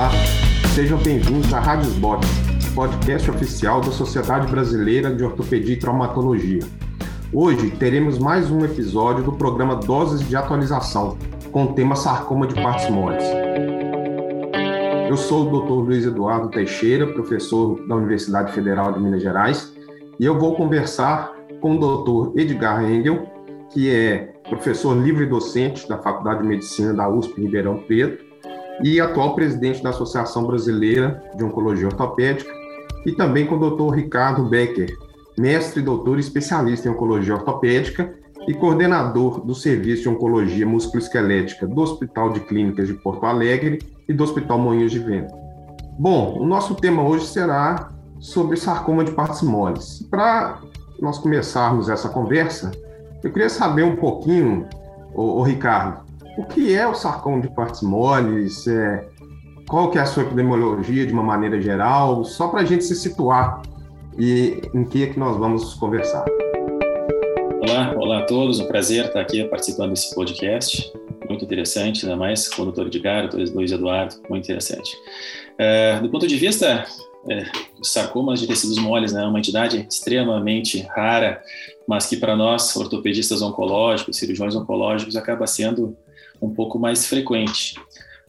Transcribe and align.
Olá, 0.00 0.12
sejam 0.74 0.96
bem-vindos 0.96 1.52
à 1.52 1.60
Rádio 1.60 1.90
Bot, 2.00 2.26
podcast 2.74 3.30
oficial 3.30 3.82
da 3.82 3.90
Sociedade 3.90 4.50
Brasileira 4.50 5.14
de 5.14 5.22
Ortopedia 5.22 5.74
e 5.74 5.78
Traumatologia. 5.78 6.60
Hoje 7.30 7.70
teremos 7.72 8.18
mais 8.18 8.50
um 8.50 8.64
episódio 8.64 9.22
do 9.22 9.32
programa 9.32 9.76
Doses 9.76 10.26
de 10.26 10.34
Atualização, 10.34 11.18
com 11.52 11.64
o 11.64 11.74
tema 11.74 11.96
sarcoma 11.96 12.46
de 12.46 12.54
partes 12.54 12.88
moles. 12.88 13.22
Eu 15.06 15.18
sou 15.18 15.46
o 15.46 15.60
Dr. 15.60 15.86
Luiz 15.86 16.06
Eduardo 16.06 16.48
Teixeira, 16.48 17.06
professor 17.06 17.86
da 17.86 17.94
Universidade 17.94 18.52
Federal 18.52 18.94
de 18.94 19.00
Minas 19.00 19.20
Gerais, 19.20 19.70
e 20.18 20.24
eu 20.24 20.38
vou 20.38 20.56
conversar 20.56 21.30
com 21.60 21.76
o 21.76 21.78
Dr. 21.78 22.40
Edgar 22.40 22.90
Engel, 22.90 23.26
que 23.70 23.94
é 23.94 24.32
professor 24.48 24.96
livre 24.96 25.26
docente 25.26 25.86
da 25.86 25.98
Faculdade 25.98 26.40
de 26.40 26.48
Medicina 26.48 26.94
da 26.94 27.06
USP 27.06 27.38
Ribeirão 27.38 27.80
Preto 27.80 28.29
e 28.82 29.00
atual 29.00 29.34
presidente 29.34 29.82
da 29.82 29.90
Associação 29.90 30.44
Brasileira 30.44 31.22
de 31.36 31.44
Oncologia 31.44 31.86
Ortopédica, 31.86 32.50
e 33.06 33.12
também 33.12 33.46
com 33.46 33.56
o 33.56 33.70
Dr. 33.70 33.94
Ricardo 33.94 34.44
Becker, 34.44 34.96
mestre, 35.38 35.82
doutor 35.82 36.18
e 36.18 36.20
especialista 36.20 36.88
em 36.88 36.92
oncologia 36.92 37.34
ortopédica 37.34 38.14
e 38.46 38.54
coordenador 38.54 39.40
do 39.40 39.54
Serviço 39.54 40.02
de 40.02 40.08
Oncologia 40.08 40.66
Musculoesquelética 40.66 41.66
do 41.66 41.80
Hospital 41.80 42.32
de 42.32 42.40
Clínicas 42.40 42.88
de 42.88 42.94
Porto 42.94 43.24
Alegre 43.24 43.78
e 44.08 44.12
do 44.12 44.24
Hospital 44.24 44.58
Moinhos 44.58 44.92
de 44.92 44.98
Vento. 44.98 45.34
Bom, 45.98 46.38
o 46.38 46.46
nosso 46.46 46.74
tema 46.74 47.02
hoje 47.02 47.26
será 47.26 47.90
sobre 48.18 48.56
sarcoma 48.56 49.04
de 49.04 49.12
partes 49.12 49.42
moles. 49.42 50.06
Para 50.10 50.58
nós 51.00 51.18
começarmos 51.18 51.88
essa 51.88 52.08
conversa, 52.08 52.70
eu 53.22 53.30
queria 53.30 53.48
saber 53.48 53.82
um 53.82 53.96
pouquinho, 53.96 54.66
o 55.14 55.42
Ricardo, 55.42 56.02
o 56.36 56.44
que 56.44 56.74
é 56.74 56.86
o 56.86 56.94
sarcoma 56.94 57.40
de 57.40 57.48
partes? 57.48 57.82
É, 58.66 59.08
qual 59.68 59.90
que 59.90 59.98
é 59.98 60.00
a 60.00 60.06
sua 60.06 60.22
epidemiologia 60.22 61.06
de 61.06 61.12
uma 61.12 61.22
maneira 61.22 61.60
geral? 61.60 62.24
Só 62.24 62.48
para 62.48 62.60
a 62.60 62.64
gente 62.64 62.84
se 62.84 62.94
situar 62.94 63.62
e 64.18 64.60
em 64.74 64.84
que 64.84 65.04
é 65.04 65.06
que 65.08 65.18
nós 65.18 65.36
vamos 65.36 65.74
conversar. 65.74 66.24
Olá, 67.60 67.94
olá 67.96 68.18
a 68.20 68.22
todos, 68.22 68.58
um 68.58 68.66
prazer 68.66 69.06
estar 69.06 69.20
aqui 69.20 69.44
participando 69.44 69.90
desse 69.90 70.14
podcast, 70.14 70.92
muito 71.28 71.44
interessante, 71.44 72.04
ainda 72.04 72.16
mais 72.16 72.48
com 72.48 72.62
o 72.62 72.64
doutor 72.66 72.86
Edgar, 72.86 73.26
o 73.26 73.28
doutor 73.28 73.54
Luiz 73.54 73.70
Eduardo, 73.70 74.16
muito 74.28 74.44
interessante. 74.44 74.96
Uh, 75.54 76.02
do 76.02 76.10
ponto 76.10 76.26
de 76.26 76.36
vista 76.36 76.86
é, 77.28 77.44
sarcomas 77.82 78.40
de 78.40 78.46
tecidos 78.46 78.78
moles, 78.78 79.12
né, 79.12 79.24
uma 79.24 79.38
entidade 79.38 79.86
extremamente 79.88 80.80
rara, 80.94 81.42
mas 81.86 82.06
que 82.06 82.16
para 82.16 82.34
nós, 82.34 82.74
ortopedistas 82.76 83.42
oncológicos, 83.42 84.16
cirurgiões 84.16 84.56
oncológicos, 84.56 85.16
acaba 85.16 85.46
sendo 85.46 85.96
um 86.40 86.52
pouco 86.52 86.78
mais 86.78 87.06
frequente. 87.06 87.74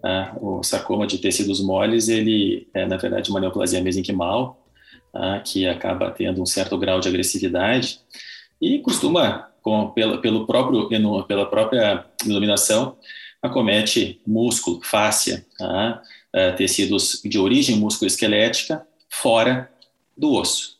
Uh, 0.04 0.60
o 0.60 0.64
sarcoma 0.64 1.06
de 1.06 1.20
tecidos 1.20 1.62
moles, 1.62 2.10
ele 2.10 2.68
é, 2.74 2.88
na 2.88 2.98
verdade, 2.98 3.30
uma 3.30 3.40
neoplasia 3.40 3.82
mesenquimal, 3.82 4.66
uh, 5.14 5.42
que 5.44 5.68
acaba 5.68 6.10
tendo 6.10 6.42
um 6.42 6.46
certo 6.46 6.78
grau 6.78 7.00
de 7.00 7.08
agressividade 7.08 8.00
e 8.60 8.80
costuma, 8.80 9.50
com, 9.62 9.92
pela, 9.92 10.20
pelo 10.20 10.48
próprio, 10.48 10.88
pela 11.28 11.46
própria 11.46 12.06
iluminação, 12.26 12.98
acomete 13.42 14.20
músculo, 14.26 14.82
fáscia, 14.84 15.46
uh, 15.60 16.56
tecidos 16.56 17.22
de 17.24 17.38
origem 17.38 17.78
musculoesquelética 17.78 18.86
fora 19.10 19.72
do 20.18 20.34
osso. 20.34 20.80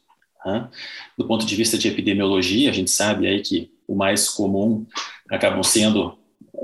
Do 1.16 1.28
ponto 1.28 1.46
de 1.46 1.56
vista 1.56 1.78
de 1.78 1.88
epidemiologia, 1.88 2.72
a 2.72 2.74
gente 2.74 2.90
sabe 2.90 3.28
aí 3.28 3.42
que 3.42 3.72
o 3.88 3.94
mais 3.94 4.28
comum 4.28 4.88
acabam 5.30 5.62
sendo 5.62 6.18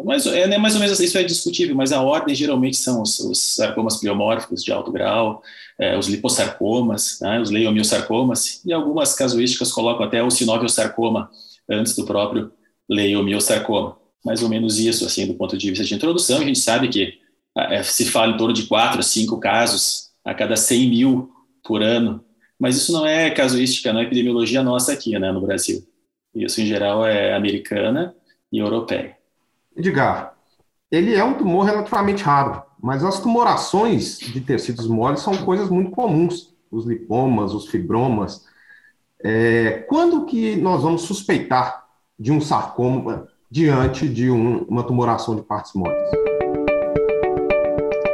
mas 0.06 0.26
é 0.28 0.48
né, 0.48 0.58
mais 0.58 0.76
ou 0.76 0.80
menos 0.80 1.00
isso 1.00 1.18
é 1.18 1.24
discutível, 1.24 1.76
mas 1.76 1.92
a 1.92 2.02
ordem 2.02 2.36
geralmente 2.36 2.78
são 2.78 3.02
os, 3.02 3.20
os 3.20 3.56
sarcomas 3.56 3.98
pleomórficos 3.98 4.64
de 4.64 4.72
alto 4.72 4.92
grau, 4.92 5.42
é, 5.80 5.98
os 5.98 6.08
liposarcomas, 6.08 7.20
né, 7.22 7.40
os 7.40 7.50
leiomiosarcomas, 7.50 8.62
e 8.66 8.72
algumas 8.72 9.14
casuísticas 9.14 9.72
colocam 9.72 10.06
até 10.06 10.22
o 10.22 10.30
sinoviosarcoma 10.30 11.30
antes 11.70 11.96
do 11.96 12.06
próprio 12.06 12.52
leiomiosarcoma. 12.88 13.98
Mais 14.24 14.44
ou 14.44 14.50
menos 14.50 14.78
isso, 14.78 15.06
assim, 15.06 15.26
do 15.26 15.34
ponto 15.34 15.58
de 15.58 15.70
vista 15.70 15.84
de 15.84 15.94
introdução. 15.94 16.40
A 16.40 16.44
gente 16.44 16.60
sabe 16.60 16.90
que 16.90 17.20
é, 17.58 17.82
se 17.84 18.06
fala 18.06 18.34
em 18.34 18.38
torno 18.38 18.54
de 18.54 18.64
4 18.64 19.00
a 19.00 19.04
5 19.04 19.40
casos 19.40 20.10
a 20.24 20.34
cada 20.34 20.56
100 20.56 20.90
mil 20.90 21.32
por 21.64 21.82
ano, 21.82 22.24
mas 22.60 22.78
isso 22.78 22.92
não 22.92 23.06
é 23.06 23.30
casuística, 23.32 23.92
não 23.92 24.00
é 24.00 24.04
epidemiologia 24.04 24.64
nossa 24.64 24.94
aqui, 24.94 25.18
né, 25.18 25.32
no 25.32 25.42
Brasil. 25.42 25.82
Isso, 26.36 26.62
em 26.62 26.66
geral, 26.66 27.06
é 27.06 27.34
americana 27.34 28.16
e 28.52 28.60
europeia. 28.60 29.17
Edgar, 29.78 30.34
ele 30.92 31.14
é 31.14 31.24
um 31.24 31.36
tumor 31.36 31.64
relativamente 31.64 32.24
raro, 32.24 32.64
mas 32.82 33.04
as 33.04 33.20
tumorações 33.20 34.18
de 34.18 34.42
tecidos 34.42 34.88
moles 34.88 35.20
são 35.20 35.38
coisas 35.38 35.70
muito 35.70 35.92
comuns, 35.92 36.56
os 36.72 36.86
lipomas, 36.86 37.54
os 37.54 37.68
fibromas. 37.68 38.46
É, 39.24 39.86
quando 39.88 40.26
que 40.26 40.56
nós 40.56 40.82
vamos 40.82 41.04
suspeitar 41.04 41.86
de 42.20 42.32
um 42.32 42.42
sarcoma 42.42 43.28
diante 43.52 44.10
de 44.10 44.32
um, 44.32 44.64
uma 44.64 44.84
tumoração 44.84 45.36
de 45.36 45.44
partes 45.44 45.74
moles? 45.74 46.10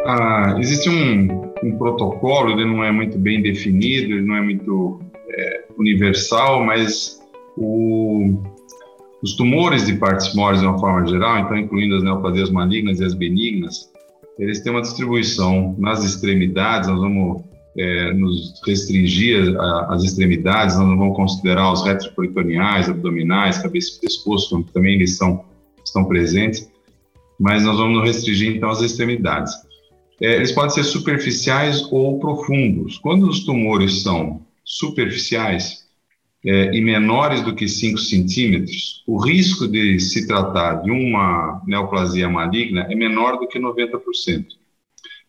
Ah, 0.06 0.56
existe 0.59 0.90
um, 0.90 1.53
um, 1.63 1.78
protocolo, 1.78 2.52
ele 2.52 2.66
não 2.66 2.84
é 2.84 2.91
muito 2.91 3.18
bem 3.18 3.41
definido, 3.41 4.12
ele 4.13 4.22
não 4.22 4.35
é 4.35 4.41
muito 4.41 5.00
é, 5.29 5.63
universal, 5.78 6.62
mas 6.66 7.22
o, 7.56 8.38
os 9.23 9.38
tumores 9.38 9.85
de 9.85 9.95
partes 9.95 10.35
moles, 10.35 10.59
de 10.59 10.67
uma 10.67 10.78
forma 10.78 11.07
geral, 11.07 11.39
então 11.39 11.57
incluindo 11.57 11.95
as 11.95 12.03
neoplasias 12.03 12.50
malignas 12.50 13.00
e 13.00 13.06
as 13.06 13.13
benignas, 13.13 13.89
eles 14.38 14.61
têm 14.61 14.73
uma 14.73 14.81
distribuição 14.81 15.73
nas 15.79 16.03
extremidades, 16.03 16.89
nós 16.89 17.00
vamos 17.00 17.41
é, 17.78 18.13
nos 18.13 18.61
restringir 18.67 19.56
às 19.88 20.03
extremidades, 20.03 20.75
nós 20.75 20.88
não 20.88 20.97
vamos 20.97 21.16
considerar 21.16 21.72
os 21.72 21.85
retroperitoneais, 21.85 22.89
abdominais, 22.89 23.59
cabeça 23.59 23.95
e 23.97 24.01
pescoço, 24.01 24.61
também 24.73 24.95
eles 24.95 25.16
são, 25.16 25.45
estão 25.85 26.03
presentes, 26.03 26.69
mas 27.40 27.63
nós 27.63 27.78
vamos 27.78 28.00
nos 28.00 28.05
restringir 28.05 28.57
então 28.57 28.69
às 28.69 28.81
extremidades. 28.81 29.53
É, 30.22 30.35
eles 30.35 30.51
podem 30.51 30.69
ser 30.69 30.84
superficiais 30.84 31.88
ou 31.91 32.19
profundos. 32.19 32.97
Quando 32.97 33.28
os 33.28 33.45
tumores 33.45 34.03
são 34.03 34.41
superficiais, 34.66 35.83
é, 36.46 36.76
e 36.76 36.81
menores 36.81 37.42
do 37.42 37.56
que 37.56 37.68
5 37.68 37.98
centímetros, 37.98 39.04
o 39.08 39.18
risco 39.18 39.68
de 39.68 40.00
se 40.00 40.28
tratar 40.28 40.81
de 40.84 40.92
uma 40.92 41.62
neoplasia 41.66 42.30
maligna 42.30 42.88
é 42.90 42.96
menor 42.96 43.38
do 43.38 43.48
que 43.48 43.59
90%. 43.59 44.46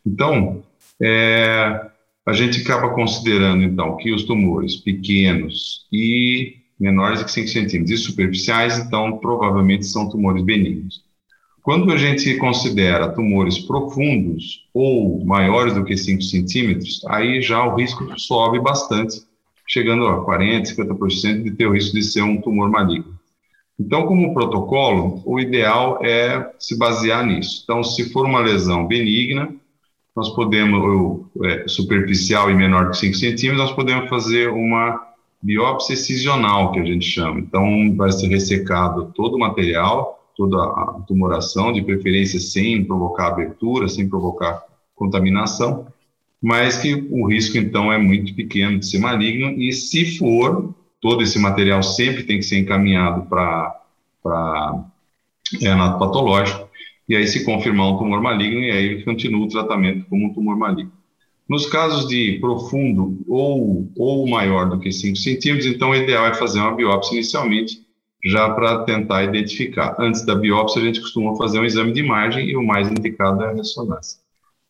Então, 0.05 0.65
é, 1.01 1.91
a 2.27 2.33
gente 2.33 2.61
acaba 2.63 2.95
considerando, 2.95 3.63
então, 3.63 3.97
que 3.97 4.13
os 4.13 4.25
tumores 4.25 4.77
pequenos 4.77 5.87
e 5.93 6.57
menores 6.79 7.21
do 7.21 7.27
que 7.27 7.33
5 7.33 7.49
centímetros 7.49 8.01
e 8.01 8.03
superficiais, 8.03 8.79
então, 8.79 9.19
provavelmente 9.19 9.87
são 9.87 10.09
tumores 10.09 10.43
benignos. 10.43 11.05
Quando 11.63 11.91
a 11.93 11.97
gente 11.97 12.37
considera 12.37 13.15
tumores 13.15 13.59
profundos 13.59 14.69
ou 14.75 15.25
maiores 15.25 15.75
do 15.75 15.85
que 15.85 15.97
5 15.97 16.21
centímetros, 16.23 17.03
aí 17.07 17.41
já 17.41 17.65
o 17.65 17.77
risco 17.77 18.07
sobe 18.19 18.61
bastante, 18.61 19.23
chegando 19.67 20.07
a 20.07 20.25
40%, 20.25 20.77
50% 20.77 21.43
de 21.43 21.51
ter 21.53 21.67
o 21.67 21.73
risco 21.73 21.95
de 21.95 22.03
ser 22.03 22.23
um 22.23 22.41
tumor 22.41 22.71
maligno. 22.71 23.15
Então, 23.79 24.07
como 24.07 24.33
protocolo, 24.33 25.21
o 25.25 25.41
ideal 25.41 25.99
é 26.03 26.53
se 26.59 26.79
basear 26.79 27.27
nisso. 27.27 27.63
Então, 27.65 27.83
se 27.83 28.11
for 28.11 28.25
uma 28.25 28.41
lesão 28.41 28.87
benigna, 28.87 29.53
nós 30.15 30.31
podemos, 30.31 30.81
ou, 30.81 31.31
é, 31.45 31.67
superficial 31.67 32.51
e 32.51 32.55
menor 32.55 32.91
que 32.91 32.99
5 32.99 33.15
centímetros, 33.15 33.69
nós 33.69 33.73
podemos 33.73 34.09
fazer 34.09 34.49
uma 34.49 35.01
biópsia 35.43 35.95
excisional, 35.95 36.71
que 36.71 36.79
a 36.79 36.85
gente 36.85 37.05
chama. 37.05 37.41
Então, 37.41 37.95
vai 37.97 38.13
ser 38.13 38.29
ressecado 38.29 39.13
todo 39.15 39.35
o 39.35 39.39
material, 39.39 40.25
toda 40.37 40.57
a 40.57 41.03
tumoração, 41.07 41.73
de 41.73 41.83
preferência 41.83 42.39
sem 42.39 42.85
provocar 42.85 43.29
abertura, 43.29 43.89
sem 43.89 44.09
provocar 44.09 44.63
contaminação, 44.95 45.87
mas 46.45 46.77
que 46.77 46.93
o 47.11 47.27
risco, 47.27 47.57
então, 47.57 47.91
é 47.91 47.97
muito 47.97 48.35
pequeno 48.35 48.79
de 48.79 48.87
ser 48.87 48.99
maligno, 48.99 49.59
e 49.59 49.73
se 49.73 50.19
for, 50.19 50.75
todo 51.01 51.23
esse 51.23 51.39
material 51.39 51.83
sempre 51.83 52.23
tem 52.23 52.37
que 52.37 52.45
ser 52.45 52.59
encaminhado 52.59 53.23
para 53.31 53.81
é, 55.63 55.75
patológico, 55.75 56.69
e 57.09 57.17
aí 57.17 57.27
se 57.27 57.47
confirmar 57.47 57.89
um 57.89 57.97
tumor 57.97 58.21
maligno, 58.21 58.61
e 58.61 58.71
aí 58.71 59.03
continua 59.05 59.47
o 59.47 59.49
tratamento 59.49 60.05
como 60.05 60.27
um 60.27 60.35
tumor 60.35 60.55
maligno. 60.55 60.93
Nos 61.49 61.65
casos 61.65 62.07
de 62.09 62.37
profundo 62.41 63.25
ou, 63.27 63.91
ou 63.97 64.29
maior 64.29 64.69
do 64.69 64.79
que 64.79 64.93
5 64.93 65.17
centímetros, 65.17 65.65
então 65.65 65.91
o 65.91 65.95
ideal 65.95 66.27
é 66.27 66.35
fazer 66.35 66.61
uma 66.61 66.77
biópsia 66.77 67.15
inicialmente, 67.15 67.83
já 68.23 68.51
para 68.51 68.85
tentar 68.85 69.25
identificar. 69.25 69.97
Antes 69.99 70.27
da 70.27 70.35
biópsia, 70.35 70.83
a 70.83 70.85
gente 70.85 71.01
costuma 71.01 71.37
fazer 71.37 71.59
um 71.59 71.65
exame 71.65 71.95
de 71.95 72.01
imagem 72.01 72.51
e 72.51 72.55
o 72.55 72.63
mais 72.63 72.91
indicado 72.91 73.43
é 73.43 73.47
a 73.47 73.55
ressonância. 73.55 74.24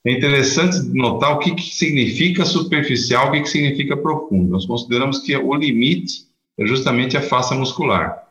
É 0.06 0.12
interessante 0.12 0.82
notar 0.92 1.32
o 1.34 1.38
que, 1.38 1.54
que 1.54 1.74
significa 1.74 2.44
superficial, 2.44 3.28
o 3.28 3.32
que, 3.32 3.40
que 3.40 3.48
significa 3.48 3.96
profundo. 3.96 4.50
Nós 4.50 4.66
consideramos 4.66 5.20
que 5.20 5.34
o 5.36 5.54
limite 5.54 6.26
é 6.58 6.66
justamente 6.66 7.16
a 7.16 7.22
face 7.22 7.54
muscular. 7.54 8.22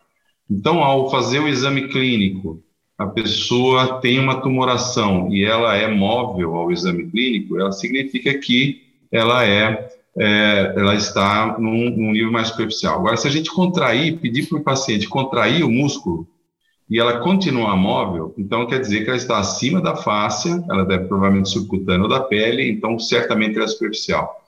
Então, 0.49 0.83
ao 0.83 1.09
fazer 1.09 1.39
o 1.39 1.47
exame 1.47 1.87
clínico 1.87 2.63
a 2.97 3.07
pessoa 3.07 3.99
tem 3.99 4.19
uma 4.19 4.41
tumoração 4.41 5.31
e 5.31 5.43
ela 5.43 5.75
é 5.75 5.87
móvel 5.87 6.55
ao 6.55 6.71
exame 6.71 7.09
clínico, 7.09 7.59
ela 7.59 7.71
significa 7.71 8.33
que 8.37 8.83
ela 9.11 9.45
é, 9.45 9.89
é 10.17 10.73
ela 10.75 10.95
está 10.95 11.57
num, 11.59 11.89
num, 11.89 12.11
nível 12.11 12.31
mais 12.31 12.49
superficial. 12.49 12.99
Agora, 12.99 13.17
se 13.17 13.27
a 13.27 13.31
gente 13.31 13.51
contrair, 13.51 14.19
pedir 14.19 14.47
para 14.47 14.57
o 14.57 14.63
paciente 14.63 15.07
contrair 15.07 15.63
o 15.63 15.71
músculo 15.71 16.27
e 16.89 16.99
ela 16.99 17.19
continuar 17.19 17.75
móvel, 17.75 18.33
então 18.37 18.67
quer 18.67 18.79
dizer 18.79 19.03
que 19.03 19.09
ela 19.09 19.17
está 19.17 19.39
acima 19.39 19.81
da 19.81 19.95
fáscia, 19.95 20.63
ela 20.69 20.85
deve 20.85 21.05
provavelmente 21.05 21.49
subcutânea 21.49 22.03
ou 22.03 22.09
da 22.09 22.19
pele, 22.19 22.69
então 22.69 22.99
certamente 22.99 23.55
ela 23.55 23.65
é 23.65 23.67
superficial. 23.67 24.41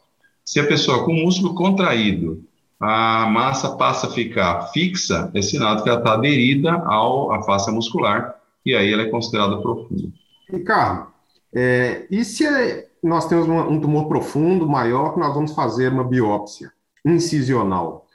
Se 0.43 0.59
a 0.59 0.67
pessoa 0.67 1.03
com 1.05 1.11
o 1.11 1.23
músculo 1.23 1.55
contraído 1.55 2.43
a 2.79 3.25
massa 3.27 3.75
passa 3.77 4.07
a 4.07 4.11
ficar 4.11 4.67
fixa, 4.73 5.31
é 5.33 5.41
sinal 5.41 5.77
de 5.77 5.83
que 5.83 5.89
ela 5.89 5.99
está 5.99 6.13
aderida 6.13 6.73
ao, 6.85 7.31
à 7.31 7.41
face 7.43 7.71
muscular, 7.71 8.35
e 8.65 8.75
aí 8.75 8.91
ela 8.91 9.03
é 9.03 9.09
considerada 9.09 9.57
profunda. 9.57 10.09
Ricardo, 10.49 11.07
é, 11.53 12.05
e 12.11 12.23
se 12.25 12.45
é, 12.45 12.87
nós 13.01 13.27
temos 13.27 13.47
uma, 13.47 13.67
um 13.67 13.79
tumor 13.79 14.07
profundo, 14.07 14.67
maior, 14.67 15.13
que 15.13 15.19
nós 15.19 15.33
vamos 15.33 15.53
fazer 15.53 15.91
uma 15.91 16.03
biópsia 16.03 16.71
incisional? 17.05 18.05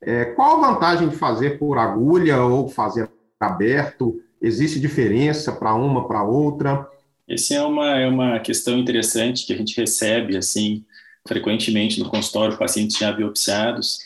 É, 0.00 0.24
qual 0.24 0.56
a 0.56 0.72
vantagem 0.72 1.08
de 1.08 1.16
fazer 1.16 1.58
por 1.58 1.78
agulha 1.78 2.42
ou 2.42 2.68
fazer 2.68 3.08
aberto? 3.46 4.20
Existe 4.40 4.80
diferença 4.80 5.52
para 5.52 5.74
uma, 5.74 6.06
para 6.06 6.22
outra? 6.22 6.86
Essa 7.28 7.54
é 7.54 7.62
uma, 7.62 7.98
é 7.98 8.06
uma 8.06 8.40
questão 8.40 8.78
interessante 8.78 9.46
que 9.46 9.52
a 9.52 9.56
gente 9.56 9.78
recebe, 9.78 10.36
assim, 10.36 10.84
frequentemente 11.26 12.00
no 12.00 12.08
consultório 12.08 12.58
pacientes 12.58 12.98
já 12.98 13.12
biopsiados, 13.12 13.98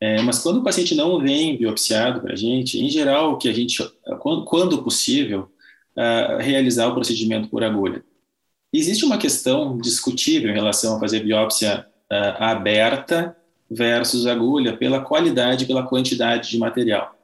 é, 0.00 0.22
mas 0.22 0.38
quando 0.38 0.58
o 0.58 0.64
paciente 0.64 0.94
não 0.94 1.20
vem 1.20 1.58
biopsiado 1.58 2.20
para 2.20 2.32
a 2.32 2.36
gente, 2.36 2.80
em 2.80 2.88
geral, 2.88 3.36
que 3.36 3.48
a 3.48 3.52
gente, 3.52 3.76
quando, 4.20 4.44
quando 4.46 4.82
possível, 4.82 5.50
uh, 5.96 6.38
realizar 6.38 6.88
o 6.88 6.94
procedimento 6.94 7.48
por 7.48 7.62
agulha. 7.62 8.02
Existe 8.72 9.04
uma 9.04 9.18
questão 9.18 9.76
discutível 9.76 10.50
em 10.50 10.54
relação 10.54 10.96
a 10.96 11.00
fazer 11.00 11.20
biópsia 11.20 11.86
uh, 12.10 12.42
aberta 12.42 13.36
versus 13.70 14.26
agulha 14.26 14.76
pela 14.76 15.00
qualidade, 15.00 15.66
pela 15.66 15.86
quantidade 15.86 16.50
de 16.50 16.58
material. 16.58 17.14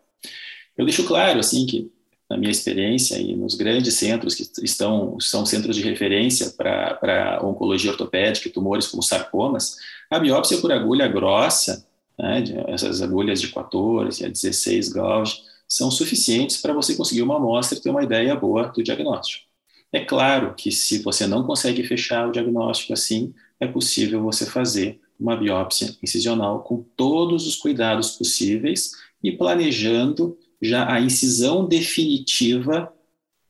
Eu 0.76 0.84
deixo 0.84 1.04
claro, 1.04 1.40
assim, 1.40 1.66
que 1.66 1.90
na 2.28 2.36
minha 2.36 2.50
experiência 2.50 3.16
e 3.18 3.36
nos 3.36 3.54
grandes 3.54 3.94
centros 3.94 4.34
que 4.34 4.42
estão 4.64 5.18
são 5.20 5.46
centros 5.46 5.76
de 5.76 5.82
referência 5.82 6.50
para 6.50 7.40
oncologia 7.42 7.90
ortopédica, 7.90 8.50
tumores 8.50 8.88
como 8.88 9.02
sarcomas, 9.02 9.76
a 10.10 10.18
biópsia 10.18 10.58
por 10.58 10.72
agulha 10.72 11.06
grossa, 11.06 11.86
né, 12.18 12.42
essas 12.68 13.00
agulhas 13.00 13.40
de 13.40 13.48
14 13.48 14.24
a 14.24 14.28
16 14.28 14.88
gauge, 14.88 15.40
são 15.68 15.90
suficientes 15.90 16.56
para 16.58 16.72
você 16.72 16.94
conseguir 16.94 17.22
uma 17.22 17.36
amostra 17.36 17.78
e 17.78 17.80
ter 17.80 17.90
uma 17.90 18.02
ideia 18.02 18.34
boa 18.34 18.68
do 18.68 18.82
diagnóstico. 18.82 19.46
É 19.92 20.04
claro 20.04 20.54
que 20.54 20.70
se 20.72 20.98
você 20.98 21.26
não 21.26 21.44
consegue 21.44 21.82
fechar 21.84 22.28
o 22.28 22.32
diagnóstico 22.32 22.92
assim, 22.92 23.32
é 23.60 23.66
possível 23.66 24.22
você 24.22 24.44
fazer 24.46 25.00
uma 25.18 25.36
biópsia 25.36 25.96
incisional 26.02 26.60
com 26.60 26.84
todos 26.96 27.46
os 27.46 27.56
cuidados 27.56 28.10
possíveis 28.10 28.92
e 29.22 29.32
planejando 29.32 30.36
já 30.60 30.92
a 30.92 31.00
incisão 31.00 31.66
definitiva 31.66 32.92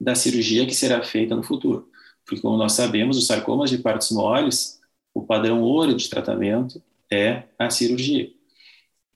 da 0.00 0.14
cirurgia 0.14 0.66
que 0.66 0.74
será 0.74 1.02
feita 1.02 1.34
no 1.34 1.42
futuro. 1.42 1.88
Porque, 2.24 2.42
como 2.42 2.56
nós 2.56 2.72
sabemos, 2.72 3.16
os 3.16 3.26
sarcomas 3.26 3.70
de 3.70 3.78
partes 3.78 4.10
moles, 4.10 4.80
o 5.14 5.22
padrão 5.22 5.62
ouro 5.62 5.94
de 5.94 6.08
tratamento 6.10 6.82
é 7.10 7.44
a 7.58 7.70
cirurgia. 7.70 8.30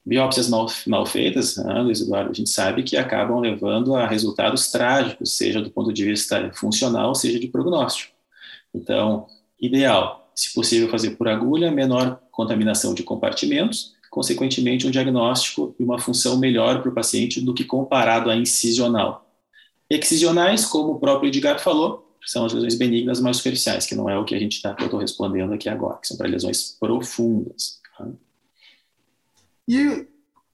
Biópsias 0.04 0.48
mal, 0.48 0.66
mal 0.86 1.04
feitas, 1.04 1.56
né, 1.56 1.80
Luiz 1.82 2.00
Eduardo, 2.00 2.30
a 2.30 2.34
gente 2.34 2.48
sabe 2.48 2.82
que 2.82 2.96
acabam 2.96 3.38
levando 3.38 3.94
a 3.94 4.06
resultados 4.06 4.70
trágicos, 4.70 5.36
seja 5.36 5.60
do 5.60 5.70
ponto 5.70 5.92
de 5.92 6.04
vista 6.04 6.50
funcional, 6.54 7.14
seja 7.14 7.38
de 7.38 7.48
prognóstico. 7.48 8.14
Então, 8.74 9.26
ideal, 9.60 10.32
se 10.34 10.54
possível, 10.54 10.88
fazer 10.88 11.16
por 11.16 11.28
agulha, 11.28 11.70
menor 11.70 12.18
contaminação 12.30 12.94
de 12.94 13.02
compartimentos, 13.02 13.92
consequentemente, 14.10 14.86
um 14.86 14.90
diagnóstico 14.90 15.74
e 15.78 15.84
uma 15.84 15.98
função 15.98 16.36
melhor 16.36 16.82
para 16.82 16.90
o 16.90 16.94
paciente 16.94 17.40
do 17.40 17.54
que 17.54 17.64
comparado 17.64 18.28
à 18.28 18.36
incisional. 18.36 19.30
Excisionais, 19.88 20.66
como 20.66 20.92
o 20.92 20.98
próprio 20.98 21.28
Edgar 21.28 21.60
falou, 21.60 22.16
são 22.26 22.44
as 22.44 22.52
lesões 22.52 22.74
benignas 22.74 23.20
mais 23.20 23.36
superficiais, 23.36 23.86
que 23.86 23.94
não 23.94 24.10
é 24.10 24.18
o 24.18 24.24
que 24.24 24.34
a 24.34 24.38
gente 24.38 24.56
está, 24.56 24.76
eu 24.78 24.98
respondendo 24.98 25.52
aqui 25.52 25.68
agora, 25.68 25.98
que 25.98 26.08
são 26.08 26.16
para 26.16 26.28
lesões 26.28 26.76
profundas. 26.78 27.80
Tá? 27.96 28.08
E, 29.66 30.06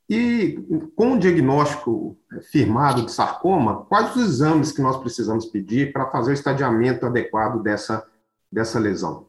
e 0.08 0.58
com 0.94 1.14
o 1.14 1.19
diagnóstico 1.19 2.17
firmado 2.53 3.05
de 3.06 3.12
sarcoma, 3.12 3.85
quais 3.87 4.14
os 4.14 4.23
exames 4.23 4.70
que 4.70 4.82
nós 4.82 4.99
precisamos 4.99 5.47
pedir 5.47 5.93
para 5.93 6.11
fazer 6.11 6.31
o 6.31 6.35
estadiamento 6.35 7.06
adequado 7.06 7.62
dessa, 7.62 8.06
dessa 8.53 8.79
lesão? 8.79 9.26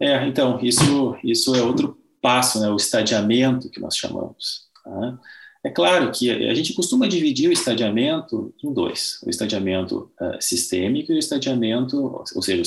É, 0.00 0.26
então, 0.26 0.60
isso, 0.60 1.16
isso 1.24 1.54
é 1.56 1.62
outro 1.62 1.98
passo, 2.20 2.60
né, 2.60 2.68
o 2.70 2.76
estadiamento 2.76 3.70
que 3.70 3.80
nós 3.80 3.96
chamamos. 3.96 4.68
Tá? 4.84 5.18
É 5.64 5.70
claro 5.70 6.10
que 6.12 6.30
a 6.30 6.54
gente 6.54 6.72
costuma 6.72 7.08
dividir 7.08 7.48
o 7.48 7.52
estadiamento 7.52 8.54
em 8.62 8.72
dois: 8.72 9.18
o 9.24 9.30
estadiamento 9.30 10.10
uh, 10.20 10.40
sistêmico 10.40 11.12
e 11.12 11.16
o 11.16 11.18
estadiamento, 11.18 12.24
ou 12.34 12.42
seja, 12.42 12.62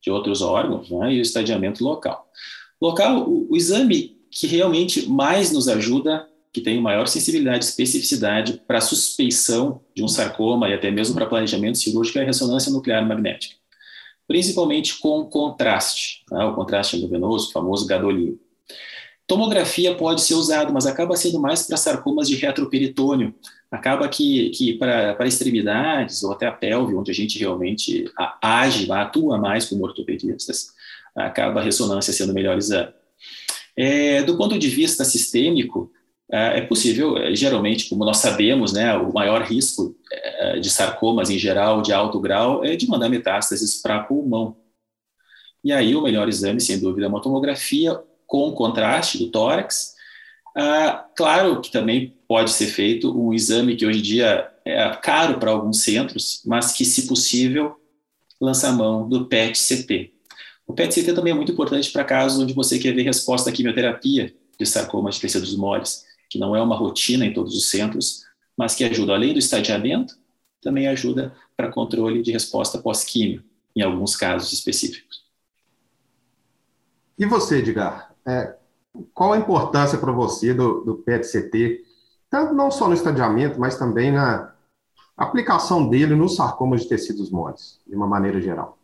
de 0.00 0.10
outros 0.10 0.40
órgãos, 0.40 0.88
né, 0.90 1.14
e 1.14 1.18
o 1.18 1.22
estadiamento 1.22 1.82
local. 1.82 2.30
Local, 2.80 3.28
o, 3.28 3.52
o 3.52 3.56
exame 3.56 4.16
que 4.30 4.46
realmente 4.46 5.08
mais 5.08 5.52
nos 5.52 5.68
ajuda, 5.68 6.28
que 6.52 6.60
tem 6.60 6.80
maior 6.80 7.06
sensibilidade 7.06 7.64
e 7.64 7.68
especificidade 7.68 8.62
para 8.66 8.80
suspeição 8.80 9.80
de 9.94 10.02
um 10.02 10.08
sarcoma 10.08 10.68
e 10.68 10.74
até 10.74 10.90
mesmo 10.90 11.14
para 11.14 11.26
planejamento 11.26 11.78
cirúrgico 11.78 12.18
é 12.18 12.22
a 12.22 12.26
ressonância 12.26 12.72
nuclear 12.72 13.06
magnética, 13.06 13.56
principalmente 14.26 14.98
com 14.98 15.24
contraste, 15.24 16.24
né, 16.30 16.44
o 16.44 16.54
contraste 16.54 16.96
endovenoso, 16.96 17.48
o 17.48 17.52
famoso 17.52 17.86
gadolino. 17.86 18.38
Tomografia 19.28 19.94
pode 19.94 20.22
ser 20.22 20.34
usado, 20.34 20.72
mas 20.72 20.86
acaba 20.86 21.14
sendo 21.14 21.38
mais 21.38 21.62
para 21.66 21.76
sarcomas 21.76 22.26
de 22.26 22.34
retroperitônio. 22.34 23.34
Acaba 23.70 24.08
que, 24.08 24.48
que 24.50 24.72
para 24.72 25.26
extremidades 25.26 26.22
ou 26.22 26.32
até 26.32 26.46
a 26.46 26.52
pelve, 26.52 26.94
onde 26.94 27.10
a 27.10 27.14
gente 27.14 27.38
realmente 27.38 28.10
age, 28.40 28.90
atua 28.90 29.36
mais 29.36 29.66
como 29.66 29.84
ortopedistas, 29.84 30.72
acaba 31.14 31.60
a 31.60 31.62
ressonância 31.62 32.10
sendo 32.10 32.30
o 32.30 32.34
melhor 32.34 32.56
exame. 32.56 32.90
É, 33.76 34.22
do 34.22 34.38
ponto 34.38 34.58
de 34.58 34.68
vista 34.68 35.04
sistêmico, 35.04 35.92
é, 36.32 36.58
é 36.58 36.60
possível, 36.62 37.18
é, 37.18 37.34
geralmente, 37.34 37.90
como 37.90 38.06
nós 38.06 38.16
sabemos, 38.18 38.72
né, 38.72 38.96
o 38.96 39.12
maior 39.12 39.42
risco 39.42 39.94
é, 40.10 40.58
de 40.58 40.70
sarcomas 40.70 41.28
em 41.28 41.38
geral, 41.38 41.82
de 41.82 41.92
alto 41.92 42.18
grau, 42.18 42.64
é 42.64 42.76
de 42.76 42.88
mandar 42.88 43.10
metástases 43.10 43.82
para 43.82 44.04
pulmão. 44.04 44.56
E 45.62 45.70
aí, 45.70 45.94
o 45.94 46.02
melhor 46.02 46.28
exame, 46.30 46.62
sem 46.62 46.78
dúvida, 46.80 47.04
é 47.06 47.08
uma 47.08 47.20
tomografia 47.20 48.00
com 48.28 48.52
contraste 48.52 49.18
do 49.18 49.30
tórax. 49.30 49.94
Ah, 50.54 51.08
claro 51.16 51.60
que 51.60 51.72
também 51.72 52.14
pode 52.28 52.50
ser 52.50 52.66
feito 52.66 53.10
um 53.18 53.32
exame 53.32 53.74
que 53.74 53.86
hoje 53.86 53.98
em 53.98 54.02
dia 54.02 54.48
é 54.64 54.88
caro 55.02 55.38
para 55.38 55.50
alguns 55.50 55.82
centros, 55.82 56.42
mas 56.46 56.72
que, 56.72 56.84
se 56.84 57.08
possível, 57.08 57.74
lança 58.40 58.68
a 58.68 58.72
mão 58.72 59.08
do 59.08 59.26
PET-CT. 59.26 60.12
O 60.66 60.74
PET-CT 60.74 61.14
também 61.14 61.32
é 61.32 61.36
muito 61.36 61.50
importante 61.50 61.90
para 61.90 62.04
casos 62.04 62.38
onde 62.38 62.52
você 62.52 62.78
quer 62.78 62.94
ver 62.94 63.02
resposta 63.02 63.48
à 63.48 63.52
quimioterapia 63.52 64.34
de 64.60 64.66
sarcoma 64.66 65.10
de 65.10 65.18
tecidos 65.18 65.56
moles, 65.56 66.04
que 66.28 66.38
não 66.38 66.54
é 66.54 66.60
uma 66.60 66.76
rotina 66.76 67.24
em 67.24 67.32
todos 67.32 67.56
os 67.56 67.70
centros, 67.70 68.24
mas 68.56 68.74
que 68.74 68.84
ajuda, 68.84 69.14
além 69.14 69.32
do 69.32 69.38
estadiamento, 69.38 70.18
também 70.60 70.86
ajuda 70.86 71.34
para 71.56 71.72
controle 71.72 72.20
de 72.22 72.30
resposta 72.30 72.78
pós-químio, 72.78 73.42
em 73.74 73.80
alguns 73.80 74.14
casos 74.14 74.52
específicos. 74.52 75.22
E 77.18 77.24
você, 77.24 77.58
Edgar? 77.58 78.07
É, 78.28 78.54
qual 79.14 79.32
a 79.32 79.38
importância 79.38 79.96
para 79.96 80.12
você 80.12 80.52
do, 80.52 80.84
do 80.84 80.96
PET-CT, 80.96 81.82
tanto 82.28 82.52
não 82.52 82.70
só 82.70 82.86
no 82.86 82.94
estadiamento, 82.94 83.58
mas 83.58 83.78
também 83.78 84.12
na 84.12 84.52
aplicação 85.16 85.88
dele 85.88 86.14
nos 86.14 86.36
sarcomas 86.36 86.82
de 86.82 86.88
tecidos 86.88 87.30
moles, 87.30 87.80
de 87.86 87.96
uma 87.96 88.06
maneira 88.06 88.38
geral? 88.40 88.76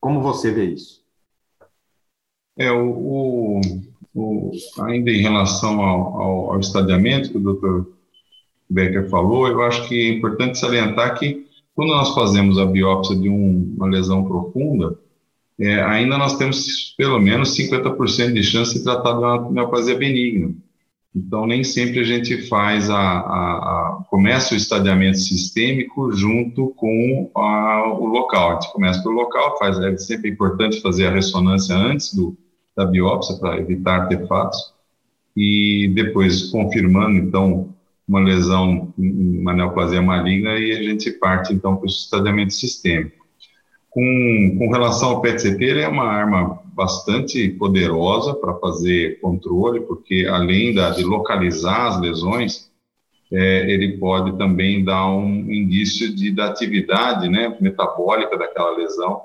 Como 0.00 0.20
você 0.20 0.52
vê 0.52 0.66
isso? 0.66 1.02
É, 2.56 2.70
o, 2.70 3.60
o, 4.14 4.50
ainda 4.82 5.10
em 5.10 5.22
relação 5.22 5.80
ao, 5.80 6.20
ao, 6.20 6.52
ao 6.52 6.60
estadiamento 6.60 7.30
que 7.30 7.38
o 7.38 7.54
Dr. 7.54 7.90
Becker 8.70 9.08
falou, 9.08 9.48
eu 9.48 9.62
acho 9.62 9.88
que 9.88 10.08
é 10.08 10.12
importante 10.14 10.58
salientar 10.58 11.18
que 11.18 11.48
quando 11.74 11.90
nós 11.90 12.14
fazemos 12.14 12.58
a 12.58 12.66
biópsia 12.66 13.16
de 13.16 13.28
um, 13.28 13.74
uma 13.76 13.88
lesão 13.88 14.24
profunda, 14.24 14.98
é, 15.60 15.82
ainda 15.82 16.18
nós 16.18 16.36
temos 16.36 16.94
pelo 16.96 17.18
menos 17.20 17.56
50% 17.56 18.32
de 18.32 18.42
chance 18.42 18.74
de 18.74 18.82
tratar 18.82 19.12
de 19.12 19.18
uma 19.18 19.50
neoplasia 19.50 19.96
benigna. 19.96 20.54
Então, 21.14 21.46
nem 21.46 21.62
sempre 21.62 22.00
a 22.00 22.04
gente 22.04 22.48
faz 22.48 22.88
a, 22.88 22.96
a, 22.96 23.98
a 23.98 24.04
começa 24.08 24.54
o 24.54 24.56
estadiamento 24.56 25.18
sistêmico 25.18 26.10
junto 26.12 26.68
com 26.68 27.30
a, 27.36 27.86
o 27.98 28.06
local. 28.06 28.50
A 28.50 28.54
gente 28.54 28.72
começa 28.72 29.02
pelo 29.02 29.14
local, 29.14 29.58
faz, 29.58 29.78
é 29.78 29.96
sempre 29.98 30.30
importante 30.30 30.80
fazer 30.80 31.06
a 31.06 31.10
ressonância 31.10 31.76
antes 31.76 32.14
do, 32.14 32.36
da 32.74 32.86
biópsia 32.86 33.36
para 33.36 33.58
evitar 33.58 34.02
artefatos 34.02 34.72
e 35.36 35.90
depois 35.94 36.50
confirmando 36.50 37.18
então 37.18 37.74
uma 38.08 38.20
lesão, 38.20 38.92
uma 38.98 39.54
neoplasia 39.54 40.02
maligna, 40.02 40.58
e 40.58 40.72
a 40.72 40.82
gente 40.82 41.10
parte 41.12 41.52
então 41.52 41.76
para 41.76 41.84
o 41.84 41.88
estadiamento 41.88 42.52
sistêmico. 42.52 43.21
Com, 43.92 44.56
com 44.58 44.70
relação 44.70 45.10
ao 45.10 45.20
PET-CT, 45.20 45.62
ele 45.62 45.82
é 45.82 45.88
uma 45.88 46.04
arma 46.04 46.62
bastante 46.72 47.46
poderosa 47.50 48.34
para 48.34 48.54
fazer 48.54 49.20
controle, 49.20 49.80
porque 49.80 50.26
além 50.26 50.74
da, 50.74 50.90
de 50.90 51.04
localizar 51.04 51.88
as 51.88 52.00
lesões, 52.00 52.70
é, 53.30 53.70
ele 53.70 53.98
pode 53.98 54.36
também 54.38 54.82
dar 54.82 55.06
um 55.14 55.50
indício 55.52 56.14
de, 56.14 56.32
da 56.32 56.46
atividade 56.46 57.28
né, 57.28 57.54
metabólica 57.60 58.36
daquela 58.38 58.76
lesão, 58.76 59.22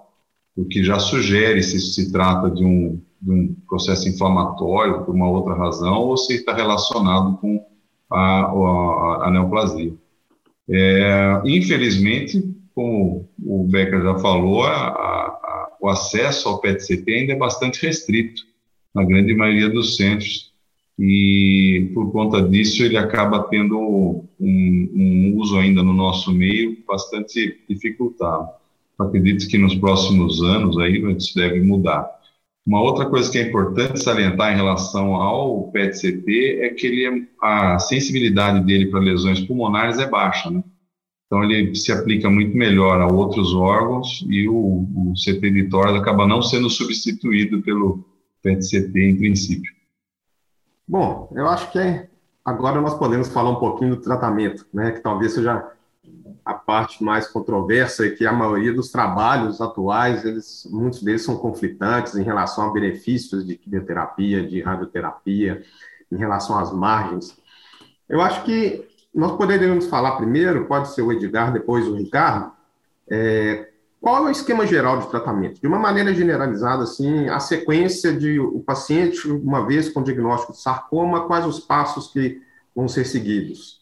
o 0.56 0.66
que 0.66 0.84
já 0.84 1.00
sugere 1.00 1.64
se 1.64 1.80
se 1.80 2.12
trata 2.12 2.50
de 2.52 2.66
um, 2.66 3.00
de 3.22 3.32
um 3.32 3.56
processo 3.70 4.10
inflamatório 4.10 5.06
por 5.06 5.16
uma 5.16 5.30
outra 5.30 5.54
razão 5.54 6.00
ou 6.00 6.18
se 6.18 6.36
está 6.36 6.54
relacionado 6.54 7.38
com 7.38 7.66
a, 8.12 8.42
a, 8.42 9.28
a 9.28 9.32
neoplasia. 9.32 9.94
É, 10.70 11.42
infelizmente, 11.46 12.57
como 12.78 13.28
o 13.44 13.64
Becker 13.64 14.04
já 14.04 14.20
falou, 14.20 14.62
a, 14.62 14.90
a, 14.90 15.78
o 15.82 15.90
acesso 15.90 16.48
ao 16.48 16.62
PET-CT 16.62 17.12
ainda 17.12 17.34
é 17.34 17.36
bastante 17.36 17.84
restrito 17.84 18.44
na 18.94 19.04
grande 19.04 19.34
maioria 19.34 19.68
dos 19.68 19.96
centros 19.96 20.54
e 21.00 21.90
por 21.96 22.12
conta 22.12 22.40
disso 22.40 22.84
ele 22.84 22.96
acaba 22.96 23.48
tendo 23.50 23.80
um, 23.80 24.28
um 24.40 25.34
uso 25.38 25.58
ainda 25.58 25.82
no 25.82 25.92
nosso 25.92 26.32
meio 26.32 26.78
bastante 26.88 27.60
dificultado. 27.68 28.48
Acredito 29.00 29.48
que 29.48 29.58
nos 29.58 29.74
próximos 29.74 30.44
anos 30.44 30.78
aí 30.78 31.02
isso 31.18 31.34
deve 31.34 31.60
mudar. 31.62 32.08
Uma 32.64 32.84
outra 32.84 33.08
coisa 33.08 33.32
que 33.32 33.40
é 33.40 33.48
importante 33.48 34.04
salientar 34.04 34.54
em 34.54 34.56
relação 34.56 35.16
ao 35.16 35.72
PET-CT 35.72 36.60
é 36.62 36.70
que 36.70 36.86
ele, 36.86 37.08
é, 37.08 37.28
a 37.42 37.80
sensibilidade 37.80 38.64
dele 38.64 38.86
para 38.86 39.00
lesões 39.00 39.40
pulmonares 39.40 39.98
é 39.98 40.08
baixa, 40.08 40.52
né? 40.52 40.64
Então 41.28 41.44
ele 41.44 41.76
se 41.76 41.92
aplica 41.92 42.30
muito 42.30 42.56
melhor 42.56 43.02
a 43.02 43.14
outros 43.14 43.54
órgãos 43.54 44.26
e 44.30 44.48
o, 44.48 44.56
o 44.56 45.14
CT 45.14 45.52
de 45.52 45.70
tórax 45.70 46.00
acaba 46.00 46.26
não 46.26 46.42
sendo 46.42 46.70
substituído 46.70 47.62
pelo 47.62 48.04
PET-CT 48.42 48.98
em 48.98 49.18
princípio. 49.18 49.72
Bom, 50.88 51.30
eu 51.36 51.48
acho 51.50 51.70
que 51.72 52.08
agora 52.46 52.80
nós 52.80 52.98
podemos 52.98 53.28
falar 53.28 53.50
um 53.50 53.60
pouquinho 53.60 53.96
do 53.96 54.02
tratamento, 54.02 54.66
né? 54.74 54.92
Que 54.92 55.02
talvez 55.02 55.34
seja 55.34 55.70
a 56.46 56.54
parte 56.54 57.04
mais 57.04 57.28
controversa 57.28 58.08
é 58.08 58.10
que 58.10 58.26
a 58.26 58.32
maioria 58.32 58.74
dos 58.74 58.90
trabalhos 58.90 59.60
atuais, 59.60 60.24
eles, 60.24 60.66
muitos 60.72 61.04
deles 61.04 61.24
são 61.24 61.36
conflitantes 61.36 62.16
em 62.16 62.24
relação 62.24 62.70
a 62.70 62.72
benefícios 62.72 63.46
de 63.46 63.58
quimioterapia, 63.58 64.48
de 64.48 64.62
radioterapia, 64.62 65.62
em 66.10 66.16
relação 66.16 66.58
às 66.58 66.72
margens. 66.72 67.38
Eu 68.08 68.22
acho 68.22 68.46
que 68.46 68.88
nós 69.18 69.36
poderíamos 69.36 69.88
falar 69.88 70.18
primeiro, 70.18 70.66
pode 70.66 70.94
ser 70.94 71.02
o 71.02 71.12
Edgar, 71.12 71.52
depois 71.52 71.88
o 71.88 71.96
Ricardo, 71.96 72.52
é, 73.10 73.68
qual 74.00 74.18
é 74.18 74.28
o 74.28 74.32
esquema 74.32 74.66
geral 74.66 75.00
de 75.00 75.10
tratamento? 75.10 75.60
De 75.60 75.68
uma 75.68 75.80
maneira 75.80 76.14
generalizada, 76.14 76.84
assim, 76.84 77.28
a 77.28 77.40
sequência 77.40 78.14
de 78.14 78.40
o 78.40 78.60
paciente, 78.60 79.28
uma 79.28 79.66
vez 79.66 79.90
com 79.90 80.04
diagnóstico 80.04 80.54
de 80.54 80.62
sarcoma, 80.62 81.28
quais 81.28 81.46
os 81.46 81.60
passos 81.60 82.08
que 82.12 82.42
vão 82.76 82.88
ser 82.88 83.06
seguidos? 83.06 83.78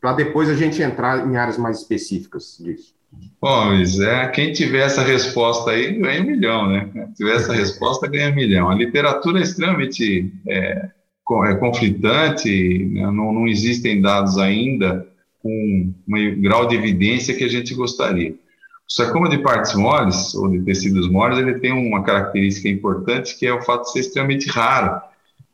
para 0.00 0.12
depois 0.12 0.48
a 0.48 0.54
gente 0.54 0.82
entrar 0.82 1.26
em 1.26 1.36
áreas 1.36 1.58
mais 1.58 1.78
específicas 1.78 2.58
disso. 2.60 2.94
Pois 3.38 4.00
é, 4.00 4.28
quem 4.28 4.52
tiver 4.52 4.86
essa 4.86 5.02
resposta 5.02 5.72
aí 5.72 5.92
ganha 5.98 6.22
um 6.22 6.26
milhão, 6.26 6.68
né? 6.68 6.90
Se 7.08 7.14
tiver 7.14 7.36
essa 7.36 7.52
resposta, 7.52 8.08
ganha 8.08 8.30
um 8.30 8.34
milhão. 8.34 8.70
A 8.70 8.74
literatura 8.74 9.38
é 9.38 9.42
extremamente 9.42 10.32
é 10.48 10.90
conflitante, 11.24 12.90
né? 12.92 13.02
não, 13.02 13.32
não 13.32 13.46
existem 13.46 14.00
dados 14.00 14.38
ainda 14.38 15.06
com 15.42 15.92
um 16.08 16.40
grau 16.40 16.66
de 16.66 16.76
evidência 16.76 17.34
que 17.34 17.44
a 17.44 17.48
gente 17.48 17.74
gostaria. 17.74 18.30
O 18.30 18.92
sarcoma 18.92 19.28
de 19.28 19.38
partes 19.38 19.74
moles, 19.74 20.34
ou 20.34 20.48
de 20.48 20.60
tecidos 20.62 21.08
moles, 21.08 21.38
ele 21.38 21.58
tem 21.58 21.72
uma 21.72 22.02
característica 22.02 22.68
importante, 22.68 23.38
que 23.38 23.46
é 23.46 23.52
o 23.52 23.62
fato 23.62 23.84
de 23.84 23.92
ser 23.92 24.00
extremamente 24.00 24.48
raro. 24.48 25.00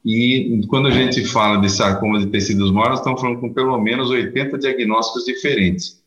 E 0.04 0.60
quando 0.68 0.88
a 0.88 0.90
gente 0.90 1.24
fala 1.24 1.60
de 1.60 1.70
sarcoma 1.70 2.18
de 2.18 2.26
tecidos 2.26 2.70
moles, 2.70 2.98
estamos 2.98 3.20
falando 3.20 3.40
com 3.40 3.52
pelo 3.52 3.78
menos 3.80 4.10
80 4.10 4.58
diagnósticos 4.58 5.24
diferentes. 5.24 6.02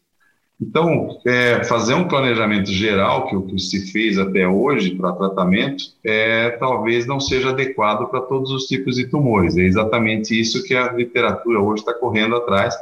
Então, 0.62 1.20
é, 1.26 1.64
fazer 1.64 1.96
um 1.96 2.08
planejamento 2.08 2.72
geral, 2.72 3.28
que 3.28 3.34
é 3.34 3.38
o 3.38 3.42
que 3.42 3.58
se 3.58 3.92
fez 3.92 4.20
até 4.20 4.48
hoje 4.48 4.94
para 4.94 5.12
tratamento, 5.14 5.86
é, 6.06 6.52
talvez 6.52 7.08
não 7.08 7.20
seja 7.20 7.50
adequado 7.50 8.08
para 8.12 8.22
todos 8.22 8.52
os 8.52 8.66
tipos 8.66 8.96
de 8.96 9.08
tumores. 9.08 9.58
É 9.58 9.62
exatamente 9.62 10.40
isso 10.40 10.64
que 10.64 10.76
a 10.76 10.92
literatura 10.92 11.60
hoje 11.60 11.82
está 11.82 11.96
correndo 11.96 12.36
atrás, 12.36 12.76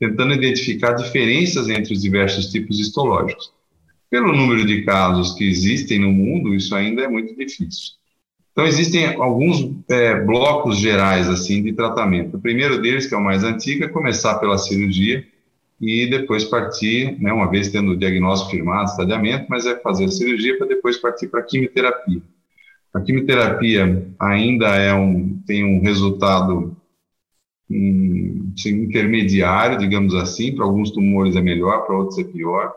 tentando 0.00 0.34
identificar 0.34 0.94
diferenças 0.94 1.68
entre 1.68 1.92
os 1.92 2.02
diversos 2.02 2.46
tipos 2.46 2.80
histológicos. 2.80 3.52
Pelo 4.10 4.32
número 4.32 4.66
de 4.66 4.82
casos 4.82 5.34
que 5.34 5.48
existem 5.48 6.00
no 6.00 6.10
mundo, 6.10 6.52
isso 6.52 6.74
ainda 6.74 7.02
é 7.02 7.08
muito 7.08 7.36
difícil. 7.36 7.92
Então, 8.50 8.66
existem 8.66 9.14
alguns 9.14 9.70
é, 9.88 10.20
blocos 10.20 10.78
gerais 10.78 11.28
assim 11.28 11.62
de 11.62 11.72
tratamento. 11.74 12.36
O 12.36 12.40
primeiro 12.40 12.82
deles, 12.82 13.06
que 13.06 13.14
é 13.14 13.16
o 13.16 13.22
mais 13.22 13.44
antigo, 13.44 13.84
é 13.84 13.88
começar 13.88 14.34
pela 14.40 14.58
cirurgia 14.58 15.24
e 15.80 16.06
depois 16.10 16.44
partir, 16.44 17.18
né, 17.20 17.32
uma 17.32 17.50
vez 17.50 17.70
tendo 17.70 17.92
o 17.92 17.96
diagnóstico 17.96 18.50
firmado, 18.50 18.90
estadiamento, 18.90 19.46
mas 19.48 19.64
é 19.66 19.76
fazer 19.76 20.04
a 20.04 20.10
cirurgia 20.10 20.58
para 20.58 20.66
depois 20.66 20.98
partir 20.98 21.28
para 21.28 21.40
a 21.40 21.42
quimioterapia. 21.42 22.20
A 22.92 23.00
quimioterapia 23.00 24.06
ainda 24.18 24.76
é 24.76 24.92
um, 24.92 25.40
tem 25.46 25.64
um 25.64 25.80
resultado 25.80 26.76
um, 27.70 28.52
intermediário, 28.66 29.78
digamos 29.78 30.14
assim, 30.14 30.54
para 30.54 30.64
alguns 30.64 30.90
tumores 30.90 31.36
é 31.36 31.40
melhor, 31.40 31.86
para 31.86 31.96
outros 31.96 32.18
é 32.18 32.24
pior. 32.24 32.72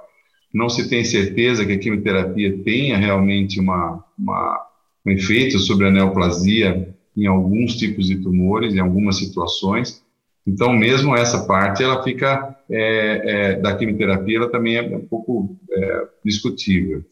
Não 0.53 0.69
se 0.69 0.87
tem 0.87 1.03
certeza 1.03 1.65
que 1.65 1.73
a 1.73 1.79
quimioterapia 1.79 2.59
tenha 2.63 2.97
realmente 2.97 3.59
uma, 3.59 4.03
uma 4.17 4.63
um 5.05 5.11
efeito 5.11 5.59
sobre 5.59 5.87
a 5.87 5.91
neoplasia 5.91 6.95
em 7.15 7.27
alguns 7.27 7.75
tipos 7.75 8.07
de 8.07 8.17
tumores, 8.17 8.73
em 8.73 8.79
algumas 8.79 9.17
situações. 9.17 10.01
Então, 10.47 10.73
mesmo 10.73 11.15
essa 11.15 11.45
parte, 11.45 11.83
ela 11.83 12.03
fica, 12.03 12.52
é, 12.69 13.51
é, 13.51 13.55
da 13.55 13.75
quimioterapia, 13.75 14.37
ela 14.37 14.49
também 14.49 14.77
é 14.77 14.81
um 14.81 15.05
pouco 15.05 15.57
é, 15.71 16.07
discutível. 16.23 17.03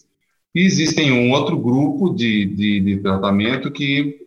E 0.53 0.61
existem 0.61 1.11
um 1.11 1.31
outro 1.31 1.57
grupo 1.57 2.13
de, 2.13 2.45
de, 2.45 2.79
de 2.81 2.97
tratamento 2.97 3.71
que 3.71 4.21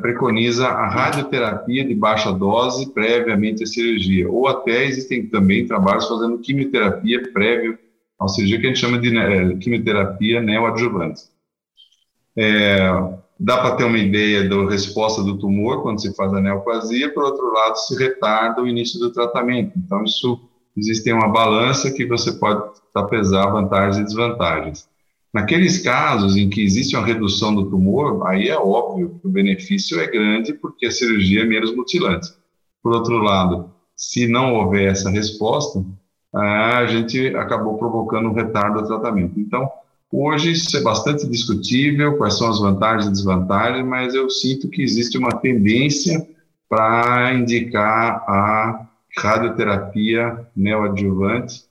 preconiza 0.00 0.66
a 0.66 0.88
radioterapia 0.88 1.84
de 1.84 1.94
baixa 1.94 2.32
dose 2.32 2.92
previamente 2.92 3.62
à 3.62 3.66
cirurgia, 3.66 4.28
ou 4.28 4.48
até 4.48 4.86
existem 4.86 5.26
também 5.26 5.66
trabalhos 5.66 6.08
fazendo 6.08 6.38
quimioterapia 6.38 7.30
prévia 7.32 7.78
à 8.18 8.26
cirurgia, 8.26 8.58
que 8.58 8.66
a 8.66 8.68
gente 8.68 8.80
chama 8.80 8.98
de 8.98 9.10
né, 9.10 9.54
quimioterapia 9.56 10.40
neoadjuvante. 10.40 11.22
É, 12.36 12.78
dá 13.38 13.58
para 13.58 13.76
ter 13.76 13.84
uma 13.84 13.98
ideia 13.98 14.48
da 14.48 14.68
resposta 14.68 15.22
do 15.22 15.38
tumor 15.38 15.82
quando 15.82 16.00
se 16.00 16.14
faz 16.14 16.32
a 16.34 16.40
neoplasia, 16.40 17.12
por 17.12 17.24
outro 17.24 17.52
lado, 17.52 17.76
se 17.76 17.96
retarda 17.96 18.62
o 18.62 18.68
início 18.68 18.98
do 18.98 19.12
tratamento. 19.12 19.72
Então, 19.76 20.02
isso 20.04 20.40
existe 20.76 21.12
uma 21.12 21.28
balança 21.28 21.90
que 21.90 22.04
você 22.06 22.32
pode 22.32 22.78
pesar 23.08 23.50
vantagens 23.50 23.98
e 23.98 24.04
desvantagens. 24.04 24.88
Naqueles 25.32 25.78
casos 25.78 26.36
em 26.36 26.48
que 26.48 26.62
existe 26.62 26.96
uma 26.96 27.06
redução 27.06 27.54
do 27.54 27.70
tumor, 27.70 28.26
aí 28.26 28.48
é 28.48 28.56
óbvio 28.56 29.18
que 29.20 29.26
o 29.26 29.30
benefício 29.30 30.00
é 30.00 30.06
grande 30.06 30.52
porque 30.54 30.86
a 30.86 30.90
cirurgia 30.90 31.42
é 31.42 31.44
menos 31.44 31.74
mutilante. 31.76 32.32
Por 32.82 32.92
outro 32.92 33.18
lado, 33.18 33.70
se 33.94 34.26
não 34.26 34.54
houver 34.54 34.90
essa 34.90 35.10
resposta, 35.10 35.84
a 36.34 36.86
gente 36.86 37.28
acabou 37.36 37.76
provocando 37.78 38.28
um 38.28 38.32
retardo 38.32 38.80
do 38.80 38.88
tratamento. 38.88 39.38
Então, 39.38 39.68
Hoje 40.10 40.52
isso 40.52 40.74
é 40.76 40.80
bastante 40.80 41.28
discutível, 41.28 42.16
quais 42.16 42.38
são 42.38 42.48
as 42.48 42.58
vantagens 42.58 43.06
e 43.06 43.12
desvantagens, 43.12 43.86
mas 43.86 44.14
eu 44.14 44.30
sinto 44.30 44.68
que 44.68 44.82
existe 44.82 45.18
uma 45.18 45.38
tendência 45.38 46.26
para 46.66 47.34
indicar 47.34 48.24
a 48.26 48.88
radioterapia 49.18 50.46
neoadjuvante. 50.56 51.64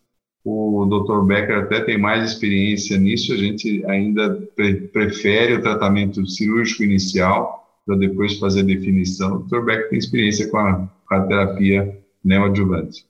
O 0.43 0.85
Dr. 0.85 1.25
Becker 1.25 1.63
até 1.63 1.81
tem 1.81 1.97
mais 1.97 2.31
experiência 2.31 2.97
nisso, 2.97 3.33
a 3.33 3.37
gente 3.37 3.83
ainda 3.85 4.35
pre 4.55 4.75
prefere 4.75 5.55
o 5.55 5.61
tratamento 5.61 6.25
cirúrgico 6.25 6.83
inicial 6.83 7.67
para 7.85 7.97
depois 7.97 8.37
fazer 8.37 8.61
a 8.61 8.65
definição. 8.65 9.37
O 9.37 9.43
Dr. 9.43 9.65
Becker 9.65 9.89
tem 9.89 9.99
experiência 9.99 10.49
com 10.49 10.57
a 10.57 10.87
radioterapia 11.09 11.99
neoadjuvante. 12.23 13.05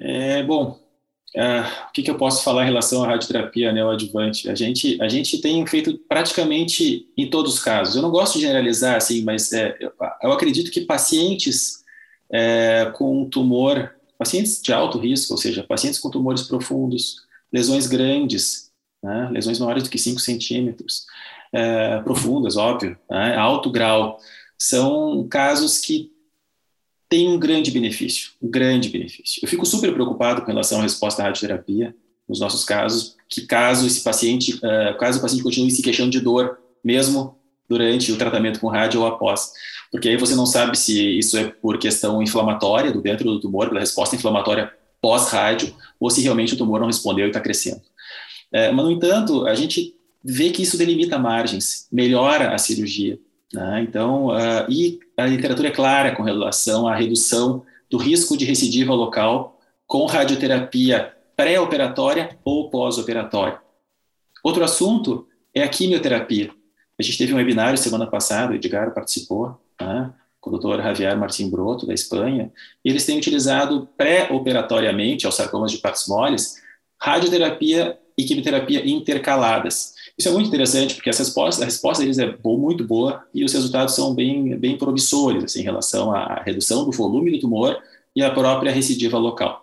É, 0.00 0.42
bom, 0.42 0.81
Uh, 1.34 1.88
o 1.88 1.92
que, 1.92 2.02
que, 2.02 2.10
eu 2.10 2.18
posso 2.18 2.44
falar 2.44 2.62
em 2.62 2.66
relação 2.66 3.02
à 3.02 3.06
radioterapia 3.06 3.72
neoadjuvante? 3.72 4.50
A 4.50 4.54
gente, 4.54 5.00
a 5.00 5.08
gente 5.08 5.40
tem 5.40 5.66
feito 5.66 5.98
praticamente 6.06 7.08
em 7.16 7.30
todos 7.30 7.54
os 7.54 7.60
casos. 7.60 7.96
Eu 7.96 8.02
não 8.02 8.10
gosto 8.10 8.34
de 8.34 8.42
generalizar, 8.42 8.96
assim, 8.96 9.22
mas 9.22 9.50
é, 9.52 9.76
eu, 9.80 9.92
eu, 10.22 10.32
acredito 10.32 10.70
que 10.70 10.82
pacientes 10.82 11.82
é, 12.30 12.92
com 12.94 13.28
tumor, 13.30 13.94
pacientes 14.18 14.60
de 14.60 14.72
alto 14.74 14.98
risco, 14.98 15.32
ou 15.32 15.38
seja, 15.38 15.62
pacientes 15.62 15.98
com 15.98 16.10
tumores 16.10 16.42
profundos, 16.42 17.22
lesões 17.50 17.86
grandes, 17.86 18.70
né, 19.02 19.30
lesões 19.32 19.58
maiores 19.58 19.84
do 19.84 19.90
que 19.90 19.98
5 19.98 20.20
centímetros, 20.20 21.06
é, 21.50 21.98
profundas, 22.00 22.56
óbvio, 22.56 22.96
né, 23.10 23.36
alto 23.36 23.70
grau, 23.70 24.18
são 24.58 25.26
casos 25.28 25.80
que 25.80 26.11
tem 27.12 27.28
um 27.28 27.38
grande 27.38 27.70
benefício, 27.70 28.30
um 28.40 28.48
grande 28.48 28.88
benefício. 28.88 29.40
Eu 29.42 29.46
fico 29.46 29.66
super 29.66 29.92
preocupado 29.92 30.40
com 30.40 30.46
relação 30.46 30.78
à 30.78 30.82
resposta 30.82 31.20
à 31.20 31.26
radioterapia 31.26 31.94
nos 32.26 32.40
nossos 32.40 32.64
casos, 32.64 33.18
que 33.28 33.42
caso 33.42 33.86
esse 33.86 34.02
paciente, 34.02 34.54
uh, 34.54 34.96
caso 34.98 35.18
o 35.18 35.20
paciente 35.20 35.42
continue 35.42 35.70
se 35.70 35.82
queixando 35.82 36.08
de 36.08 36.20
dor, 36.20 36.58
mesmo 36.82 37.36
durante 37.68 38.10
o 38.10 38.16
tratamento 38.16 38.58
com 38.58 38.68
rádio 38.68 39.02
ou 39.02 39.06
após, 39.06 39.52
porque 39.90 40.08
aí 40.08 40.16
você 40.16 40.34
não 40.34 40.46
sabe 40.46 40.78
se 40.78 41.18
isso 41.18 41.36
é 41.36 41.44
por 41.48 41.76
questão 41.76 42.22
inflamatória 42.22 42.90
do 42.90 43.02
dentro 43.02 43.24
do 43.24 43.38
tumor, 43.38 43.68
pela 43.68 43.80
resposta 43.80 44.16
inflamatória 44.16 44.72
pós-rádio, 44.98 45.74
ou 46.00 46.08
se 46.08 46.22
realmente 46.22 46.54
o 46.54 46.56
tumor 46.56 46.80
não 46.80 46.86
respondeu 46.86 47.26
e 47.26 47.28
está 47.28 47.40
crescendo. 47.40 47.82
É, 48.50 48.72
mas, 48.72 48.86
no 48.86 48.90
entanto, 48.90 49.46
a 49.46 49.54
gente 49.54 49.94
vê 50.24 50.48
que 50.48 50.62
isso 50.62 50.78
delimita 50.78 51.18
margens, 51.18 51.86
melhora 51.92 52.54
a 52.54 52.58
cirurgia. 52.58 53.18
Né? 53.52 53.82
Então, 53.82 54.28
uh, 54.28 54.66
e 54.68 54.98
a 55.16 55.26
literatura 55.26 55.68
é 55.68 55.72
clara 55.72 56.14
com 56.14 56.22
relação 56.22 56.88
à 56.88 56.94
redução 56.94 57.64
do 57.90 57.98
risco 57.98 58.36
de 58.36 58.44
recidiva 58.44 58.94
local 58.94 59.60
com 59.86 60.06
radioterapia 60.06 61.12
pré-operatória 61.36 62.38
ou 62.44 62.70
pós-operatória. 62.70 63.60
Outro 64.42 64.64
assunto 64.64 65.26
é 65.54 65.62
a 65.62 65.68
quimioterapia. 65.68 66.50
A 66.98 67.02
gente 67.02 67.18
teve 67.18 67.34
um 67.34 67.36
webinário 67.36 67.76
semana 67.76 68.06
passada, 68.06 68.52
o 68.52 68.54
Edgar 68.54 68.92
participou, 68.94 69.60
né, 69.80 70.12
com 70.40 70.50
o 70.50 70.52
doutor 70.52 70.82
Javier 70.82 71.16
Martim 71.16 71.50
Broto, 71.50 71.86
da 71.86 71.94
Espanha, 71.94 72.50
e 72.84 72.90
eles 72.90 73.04
têm 73.04 73.18
utilizado 73.18 73.88
pré-operatoriamente, 73.96 75.26
aos 75.26 75.34
sarcomas 75.34 75.70
de 75.70 75.78
partes 75.78 76.08
moles, 76.08 76.60
radioterapia 77.00 77.98
e 78.16 78.24
quimioterapia 78.24 78.88
intercaladas. 78.88 79.94
Isso 80.18 80.28
é 80.28 80.32
muito 80.32 80.48
interessante, 80.48 80.94
porque 80.94 81.10
essa 81.10 81.22
resposta, 81.22 81.62
a 81.62 81.64
resposta 81.64 82.02
deles 82.02 82.18
é 82.18 82.36
muito 82.44 82.84
boa 82.84 83.24
e 83.34 83.44
os 83.44 83.52
resultados 83.52 83.94
são 83.94 84.14
bem, 84.14 84.56
bem 84.56 84.76
promissores 84.76 85.44
assim, 85.44 85.60
em 85.60 85.64
relação 85.64 86.14
à 86.14 86.42
redução 86.42 86.84
do 86.84 86.92
volume 86.92 87.32
do 87.32 87.40
tumor 87.40 87.78
e 88.14 88.22
à 88.22 88.30
própria 88.30 88.70
recidiva 88.70 89.18
local. 89.18 89.62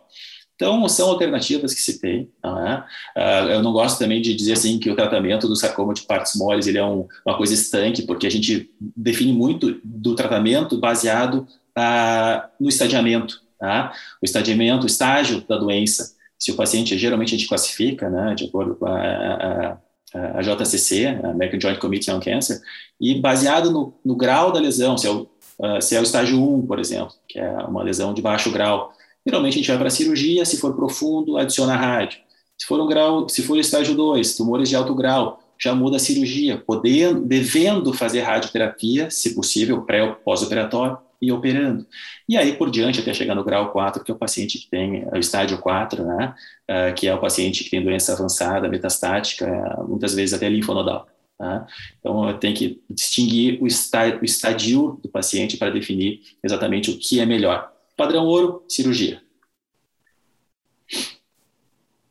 Então, 0.56 0.89
são 0.89 1.08
alternativas 1.08 1.74
que 1.74 1.79
se 1.79 2.01
tem. 2.01 2.29
Não 2.44 2.68
é? 2.68 2.86
Uh, 3.15 3.50
eu 3.51 3.63
não 3.63 3.72
gosto 3.72 3.98
também 3.98 4.22
de 4.22 4.36
dizer 4.36 4.53
assim 4.53 4.77
que 4.77 4.89
o 4.89 4.96
tratamento 4.96 5.48
do 5.48 5.56
sarcoma 5.56 5.94
de 5.94 6.01
partes 6.01 6.36
moles 6.36 6.68
ele 6.68 6.77
é 6.77 6.84
um, 6.84 7.08
uma 7.25 7.38
coisa 7.38 7.53
estanque, 7.53 8.01
porque 8.01 8.27
a 8.27 8.29
gente 8.29 8.70
define 8.77 9.32
muito 9.32 9.79
do 9.82 10.15
tratamento 10.15 10.77
baseado 10.77 11.48
uh, 11.77 12.50
no 12.60 12.68
estadiamento. 12.68 13.41
Tá? 13.58 13.94
O 14.22 14.25
estadiamento, 14.25 14.84
o 14.84 14.88
estágio 14.88 15.46
da 15.48 15.58
doença. 15.58 16.13
Se 16.38 16.51
o 16.51 16.56
paciente, 16.56 16.98
geralmente 16.98 17.34
a 17.34 17.38
gente 17.38 17.48
classifica, 17.48 18.10
né, 18.10 18.36
de 18.36 18.46
acordo 18.46 18.75
com 18.75 18.86
a, 18.86 18.98
a, 18.98 19.77
a 20.13 20.41
JCC, 20.41 21.05
a 21.05 21.29
American 21.29 21.59
Joint 21.59 21.79
Committee 21.79 22.11
on 22.11 22.19
Cancer, 22.19 22.59
e 22.99 23.19
baseado 23.19 23.71
no, 23.71 23.93
no 24.03 24.15
grau 24.15 24.51
da 24.51 24.59
lesão, 24.59 24.97
se 24.97 25.07
é, 25.07 25.11
o, 25.11 25.27
uh, 25.59 25.81
se 25.81 25.95
é 25.95 25.99
o 25.99 26.03
estágio 26.03 26.41
1, 26.41 26.65
por 26.65 26.79
exemplo, 26.79 27.13
que 27.27 27.39
é 27.39 27.49
uma 27.65 27.83
lesão 27.83 28.13
de 28.13 28.21
baixo 28.21 28.51
grau, 28.51 28.93
Geralmente 29.25 29.53
a 29.53 29.57
gente 29.57 29.67
vai 29.67 29.77
para 29.77 29.87
a 29.87 29.91
cirurgia, 29.91 30.45
se 30.45 30.57
for 30.57 30.75
profundo, 30.75 31.37
adiciona 31.37 31.75
rádio. 31.75 32.19
Se 32.57 32.65
for 32.65 32.79
um 32.79 32.87
grau, 32.87 33.27
se 33.29 33.43
for 33.43 33.57
estágio 33.57 33.95
2, 33.95 34.35
tumores 34.35 34.69
de 34.69 34.75
alto 34.75 34.95
grau, 34.95 35.39
já 35.61 35.75
muda 35.75 35.97
a 35.97 35.99
cirurgia, 35.99 36.57
podendo, 36.65 37.21
devendo 37.21 37.93
fazer 37.93 38.21
radioterapia, 38.21 39.11
se 39.11 39.35
possível, 39.35 39.81
pré 39.83 40.03
ou 40.03 40.15
pós-operatório, 40.15 40.97
e 41.21 41.31
operando. 41.31 41.85
E 42.27 42.38
aí 42.38 42.53
por 42.53 42.69
diante, 42.69 42.99
até 42.99 43.13
chegar 43.13 43.35
no 43.35 43.43
grau 43.43 43.71
4, 43.71 44.03
que 44.03 44.11
é 44.11 44.13
o 44.13 44.17
paciente 44.17 44.57
que 44.57 44.69
tem 44.69 45.03
é 45.03 45.15
o 45.15 45.19
estágio 45.19 45.57
4, 45.57 46.03
né, 46.05 46.35
uh, 46.69 46.93
que 46.95 47.07
é 47.07 47.13
o 47.13 47.19
paciente 47.19 47.63
que 47.63 47.69
tem 47.69 47.83
doença 47.83 48.13
avançada, 48.13 48.69
metastática, 48.69 49.47
muitas 49.88 50.13
vezes 50.13 50.33
até 50.33 50.47
linfonodal. 50.47 51.07
Tá? 51.38 51.65
Então, 51.99 52.38
tem 52.38 52.53
que 52.53 52.83
distinguir 52.89 53.61
o, 53.61 53.63
o 53.63 54.25
estadio 54.25 54.99
do 55.01 55.07
paciente 55.07 55.55
para 55.55 55.71
definir 55.71 56.21
exatamente 56.43 56.91
o 56.91 56.97
que 56.97 57.21
é 57.21 57.25
melhor. 57.25 57.71
Padrão 57.95 58.25
ouro, 58.25 58.63
cirurgia. 58.67 59.21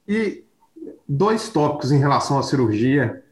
E 0.06 0.42
dois 1.06 1.50
tópicos 1.50 1.92
em 1.92 1.98
relação 1.98 2.38
à 2.38 2.42
cirurgia 2.42 3.22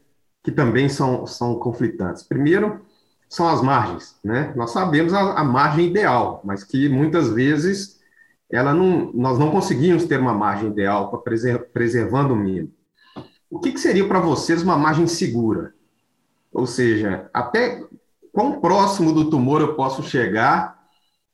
que 0.43 0.51
também 0.51 0.87
são, 0.87 1.25
são 1.25 1.55
conflitantes. 1.55 2.23
Primeiro, 2.23 2.85
são 3.29 3.47
as 3.47 3.61
margens, 3.61 4.15
né? 4.23 4.53
Nós 4.55 4.71
sabemos 4.71 5.13
a, 5.13 5.33
a 5.33 5.43
margem 5.43 5.87
ideal, 5.87 6.41
mas 6.43 6.63
que 6.63 6.87
muitas 6.87 7.29
vezes 7.29 7.99
ela 8.49 8.73
não, 8.73 9.11
nós 9.13 9.37
não 9.37 9.51
conseguimos 9.51 10.05
ter 10.05 10.19
uma 10.19 10.33
margem 10.33 10.69
ideal 10.69 11.09
para 11.09 11.19
preser, 11.19 11.69
preservando 11.71 12.33
o 12.33 12.37
mínimo. 12.37 12.71
O 13.49 13.59
que, 13.59 13.71
que 13.71 13.79
seria 13.79 14.07
para 14.07 14.19
vocês 14.19 14.61
uma 14.61 14.77
margem 14.77 15.07
segura? 15.07 15.73
Ou 16.51 16.65
seja, 16.65 17.29
até 17.33 17.83
quão 18.31 18.59
próximo 18.59 19.11
do 19.13 19.29
tumor 19.29 19.61
eu 19.61 19.75
posso 19.75 20.03
chegar 20.03 20.77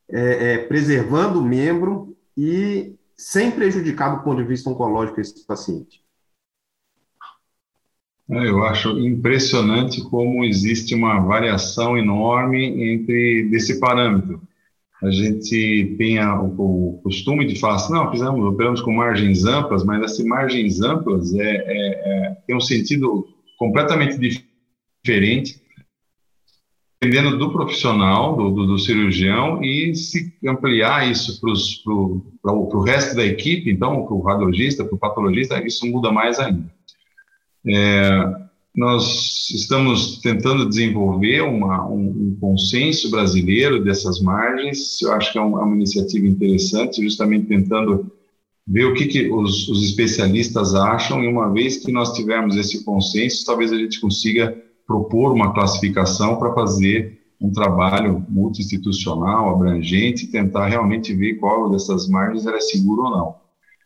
é, 0.10 0.54
é, 0.54 0.58
preservando 0.58 1.40
o 1.40 1.44
membro 1.44 2.16
e 2.36 2.96
sem 3.16 3.52
prejudicar 3.52 4.16
do 4.16 4.24
ponto 4.24 4.42
de 4.42 4.48
vista 4.48 4.70
oncológico 4.70 5.22
esse 5.22 5.46
paciente? 5.46 6.03
É, 8.30 8.48
eu 8.48 8.64
acho 8.64 8.98
impressionante 9.00 10.02
como 10.02 10.46
existe 10.46 10.96
uma 10.96 11.20
variação 11.20 11.98
enorme 11.98 12.94
entre 12.94 13.50
desse 13.50 13.80
parâmetro. 13.80 14.42
A 15.02 15.12
gente 15.12 15.96
tem 15.98 16.18
o, 16.26 17.02
costume 17.04 17.46
de 17.46 17.60
falar 17.60 17.76
assim, 17.76 17.92
não, 17.92 18.10
fizemos, 18.10 18.46
operamos 18.46 18.82
com 18.82 18.94
margens 18.94 19.44
amplas, 19.44 19.84
mas 19.84 20.02
essas 20.02 20.26
margens 20.26 20.82
amplas 20.82 21.34
é, 21.36 21.42
é, 21.42 22.28
é, 22.28 22.38
tem 22.48 22.56
um 22.56 22.62
sentido 22.62 23.28
completamente 23.58 24.18
diferente 24.18 25.62
dependendo 27.04 27.38
do 27.38 27.52
profissional, 27.52 28.38
do, 28.38 28.50
do, 28.50 28.66
do 28.66 28.80
cirurgião, 28.80 29.62
e 29.62 29.94
se 29.94 30.34
ampliar 30.48 31.12
isso 31.12 31.38
para 31.42 32.54
o 32.54 32.82
resto 32.82 33.14
da 33.14 33.26
equipe, 33.26 33.70
então, 33.70 34.06
para 34.06 34.14
o 34.14 34.22
radiologista, 34.22 34.86
para 34.86 34.96
o 34.96 34.98
patologista, 34.98 35.62
isso 35.68 35.86
muda 35.86 36.14
mais 36.14 36.40
ainda. 36.40 36.64
É, 37.68 38.44
nós 38.76 39.50
estamos 39.52 40.18
tentando 40.18 40.68
desenvolver 40.68 41.42
uma, 41.42 41.88
um, 41.88 42.10
um, 42.10 42.38
consenso 42.40 43.10
brasileiro 43.12 43.84
dessas 43.84 44.20
margens, 44.20 45.02
eu 45.02 45.12
acho 45.14 45.32
que 45.32 45.38
é, 45.38 45.42
é 45.42 45.46
uma 45.46 45.76
iniciativa 45.76 46.26
interessante, 46.26 47.02
justamente 47.04 47.46
tentando 47.46 48.12
ver 48.68 48.86
o 48.86 48.94
que, 48.94 49.06
que 49.06 49.30
os, 49.30 49.68
os 49.70 49.84
especialistas 49.84 50.74
acham, 50.74 51.24
e 51.24 51.28
uma 51.28 51.52
vez 51.52 51.78
que 51.78 51.92
nós 51.92 52.14
tivermos 52.14 52.56
esse 52.56 52.84
consenso, 52.84 53.46
talvez 53.46 53.72
a 53.72 53.78
gente 53.78 54.02
consiga 54.02 54.58
propor 54.88 55.34
uma 55.34 55.54
classificação 55.54 56.38
para 56.38 56.54
fazer 56.54 57.20
um 57.40 57.52
trabalho 57.52 58.26
multi-institucional, 58.30 59.50
abrangente, 59.50 60.28
tentar 60.28 60.68
realmente 60.68 61.14
ver 61.14 61.36
qual 61.36 61.70
dessas 61.70 62.08
margens 62.08 62.46
era 62.46 62.60
seguro 62.62 63.04
ou 63.04 63.12
não. 63.12 63.43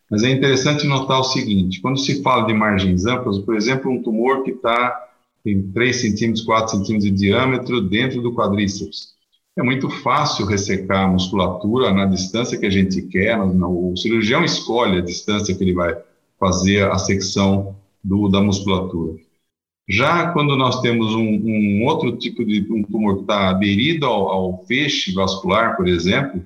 Mas 0.09 0.23
é 0.23 0.29
interessante 0.31 0.87
notar 0.87 1.19
o 1.19 1.23
seguinte, 1.23 1.81
quando 1.81 1.99
se 1.99 2.21
fala 2.21 2.45
de 2.45 2.53
margens 2.53 3.05
amplas, 3.05 3.39
por 3.39 3.55
exemplo, 3.55 3.91
um 3.91 4.01
tumor 4.01 4.43
que 4.43 4.51
está 4.51 5.07
em 5.45 5.61
3 5.71 5.95
centímetros, 5.95 6.45
4 6.45 6.77
centímetros 6.77 7.11
de 7.11 7.17
diâmetro 7.17 7.81
dentro 7.81 8.21
do 8.21 8.33
quadríceps, 8.33 9.15
é 9.57 9.63
muito 9.63 9.89
fácil 9.89 10.45
ressecar 10.45 11.05
a 11.05 11.07
musculatura 11.07 11.91
na 11.91 12.05
distância 12.05 12.57
que 12.57 12.65
a 12.65 12.69
gente 12.69 13.01
quer, 13.03 13.37
o 13.39 13.97
cirurgião 13.97 14.43
escolhe 14.43 14.99
a 14.99 15.03
distância 15.03 15.55
que 15.55 15.63
ele 15.63 15.73
vai 15.73 15.97
fazer 16.39 16.89
a 16.89 16.97
secção 16.97 17.75
do, 18.03 18.29
da 18.29 18.39
musculatura. 18.39 19.17
Já 19.89 20.31
quando 20.31 20.55
nós 20.55 20.81
temos 20.81 21.15
um, 21.15 21.23
um 21.23 21.85
outro 21.85 22.15
tipo 22.17 22.45
de 22.45 22.61
um 22.71 22.83
tumor 22.83 23.15
que 23.15 23.21
está 23.21 23.49
aderido 23.49 24.05
ao, 24.05 24.27
ao 24.27 24.65
feixe 24.65 25.13
vascular, 25.13 25.75
por 25.75 25.87
exemplo, 25.87 26.43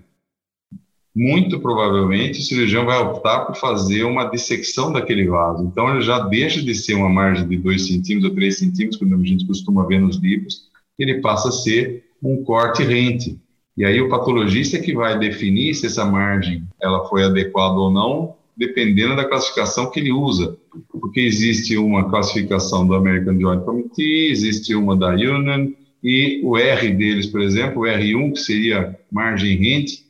muito 1.16 1.60
provavelmente 1.60 2.40
o 2.40 2.44
cirurgião 2.44 2.86
vai 2.86 2.98
optar 3.00 3.42
por 3.42 3.56
fazer 3.56 4.04
uma 4.04 4.26
dissecção 4.26 4.92
daquele 4.92 5.28
vaso. 5.28 5.64
Então, 5.66 5.90
ele 5.90 6.02
já 6.02 6.20
deixa 6.20 6.62
de 6.62 6.74
ser 6.74 6.94
uma 6.96 7.10
margem 7.10 7.48
de 7.48 7.58
2 7.58 7.88
centímetros 7.88 8.30
ou 8.30 8.36
3 8.36 8.58
centímetros, 8.58 8.98
como 8.98 9.16
a 9.16 9.26
gente 9.26 9.46
costuma 9.46 9.86
ver 9.86 10.00
nos 10.00 10.18
livros, 10.18 10.70
ele 10.98 11.22
passa 11.22 11.50
a 11.50 11.52
ser 11.52 12.06
um 12.24 12.44
corte 12.44 12.84
rente. 12.84 13.38
E 13.76 13.84
aí 13.84 14.00
o 14.00 14.10
patologista 14.10 14.78
é 14.78 14.82
que 14.82 14.94
vai 14.94 15.18
definir 15.18 15.74
se 15.74 15.88
essa 15.88 16.06
margem 16.06 16.64
ela 16.82 17.08
foi 17.08 17.24
adequada 17.24 17.76
ou 17.76 17.92
não, 17.92 18.36
dependendo 18.56 19.16
da 19.16 19.26
classificação 19.26 19.90
que 19.90 20.00
ele 20.00 20.12
usa, 20.12 20.58
porque 20.92 21.22
existe 21.22 21.78
uma 21.78 22.10
classificação 22.10 22.86
do 22.86 22.94
American 22.94 23.40
Joint 23.40 23.64
Committee, 23.64 24.30
existe 24.30 24.76
uma 24.76 24.96
da 24.96 25.10
Union, 25.10 25.72
e 26.04 26.42
o 26.44 26.58
R 26.58 26.92
deles, 26.94 27.28
por 27.28 27.42
exemplo, 27.42 27.82
o 27.82 27.86
R1, 27.86 28.34
que 28.34 28.40
seria 28.40 29.00
margem 29.12 29.56
rente, 29.56 30.06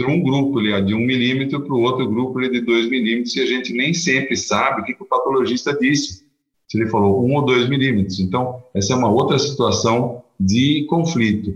para 0.00 0.10
um 0.10 0.22
grupo 0.22 0.58
ele 0.58 0.72
é 0.72 0.80
de 0.80 0.94
1 0.94 0.98
milímetro, 0.98 1.60
para 1.60 1.74
o 1.74 1.82
outro 1.82 2.08
grupo 2.08 2.40
ele 2.40 2.46
é 2.46 2.60
de 2.60 2.60
2 2.62 2.88
milímetros, 2.88 3.36
e 3.36 3.42
a 3.42 3.46
gente 3.46 3.70
nem 3.74 3.92
sempre 3.92 4.34
sabe 4.34 4.80
o 4.80 4.84
que, 4.84 4.94
que 4.94 5.02
o 5.02 5.06
patologista 5.06 5.76
disse, 5.78 6.24
se 6.66 6.78
ele 6.78 6.88
falou 6.88 7.22
1 7.26 7.34
ou 7.34 7.44
2 7.44 7.68
milímetros. 7.68 8.18
Então, 8.18 8.62
essa 8.74 8.94
é 8.94 8.96
uma 8.96 9.10
outra 9.10 9.38
situação 9.38 10.22
de 10.38 10.86
conflito. 10.88 11.54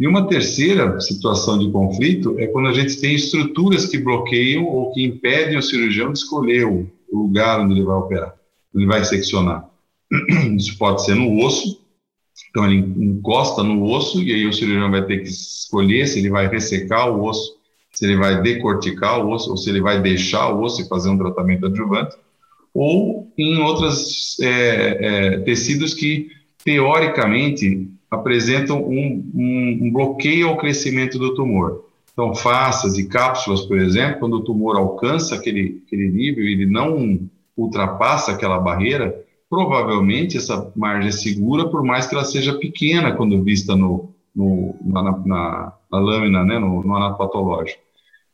E 0.00 0.08
uma 0.08 0.26
terceira 0.26 1.00
situação 1.00 1.56
de 1.56 1.70
conflito 1.70 2.36
é 2.40 2.48
quando 2.48 2.66
a 2.66 2.72
gente 2.72 3.00
tem 3.00 3.14
estruturas 3.14 3.86
que 3.86 3.96
bloqueiam 3.96 4.64
ou 4.64 4.90
que 4.92 5.04
impedem 5.04 5.56
o 5.56 5.62
cirurgião 5.62 6.12
de 6.12 6.18
escolher 6.18 6.64
o 6.64 6.90
lugar 7.12 7.60
onde 7.60 7.74
ele 7.74 7.84
vai 7.84 7.96
operar, 7.96 8.34
onde 8.74 8.84
ele 8.84 8.92
vai 8.92 9.04
seccionar. 9.04 9.70
Isso 10.56 10.76
pode 10.78 11.04
ser 11.04 11.14
no 11.14 11.44
osso, 11.44 11.80
então 12.50 12.64
ele 12.64 12.78
encosta 12.78 13.62
no 13.62 13.84
osso 13.84 14.20
e 14.20 14.32
aí 14.32 14.46
o 14.46 14.52
cirurgião 14.52 14.90
vai 14.90 15.06
ter 15.06 15.18
que 15.18 15.28
escolher 15.28 16.08
se 16.08 16.18
ele 16.18 16.30
vai 16.30 16.48
ressecar 16.48 17.08
o 17.08 17.24
osso 17.24 17.53
se 17.94 18.04
ele 18.04 18.16
vai 18.16 18.42
decorticar 18.42 19.24
o 19.24 19.30
osso 19.30 19.50
ou 19.50 19.56
se 19.56 19.70
ele 19.70 19.80
vai 19.80 20.02
deixar 20.02 20.52
o 20.52 20.60
osso 20.62 20.82
e 20.82 20.88
fazer 20.88 21.08
um 21.08 21.16
tratamento 21.16 21.66
adjuvante, 21.66 22.16
ou 22.74 23.32
em 23.38 23.60
outros 23.60 24.38
é, 24.40 24.48
é, 24.48 25.38
tecidos 25.38 25.94
que, 25.94 26.28
teoricamente, 26.64 27.88
apresentam 28.10 28.82
um, 28.82 29.24
um, 29.34 29.78
um, 29.82 29.92
bloqueio 29.92 30.48
ao 30.48 30.56
crescimento 30.56 31.18
do 31.18 31.34
tumor. 31.34 31.84
Então, 32.12 32.34
faces 32.34 32.98
e 32.98 33.06
cápsulas, 33.06 33.62
por 33.62 33.78
exemplo, 33.78 34.20
quando 34.20 34.34
o 34.34 34.44
tumor 34.44 34.76
alcança 34.76 35.36
aquele, 35.36 35.82
aquele 35.86 36.08
nível 36.10 36.44
ele 36.44 36.66
não 36.66 37.20
ultrapassa 37.56 38.32
aquela 38.32 38.58
barreira, 38.58 39.24
provavelmente 39.48 40.36
essa 40.36 40.72
margem 40.74 41.08
é 41.08 41.12
segura, 41.12 41.68
por 41.68 41.84
mais 41.84 42.06
que 42.06 42.14
ela 42.14 42.24
seja 42.24 42.54
pequena 42.54 43.12
quando 43.12 43.42
vista 43.42 43.76
no, 43.76 44.12
no 44.34 44.74
na, 44.84 45.02
na, 45.02 45.72
na, 45.90 45.98
lâmina, 45.98 46.44
né, 46.44 46.58
no, 46.58 46.82
no 46.82 46.96
anatopatológico. 46.96 47.83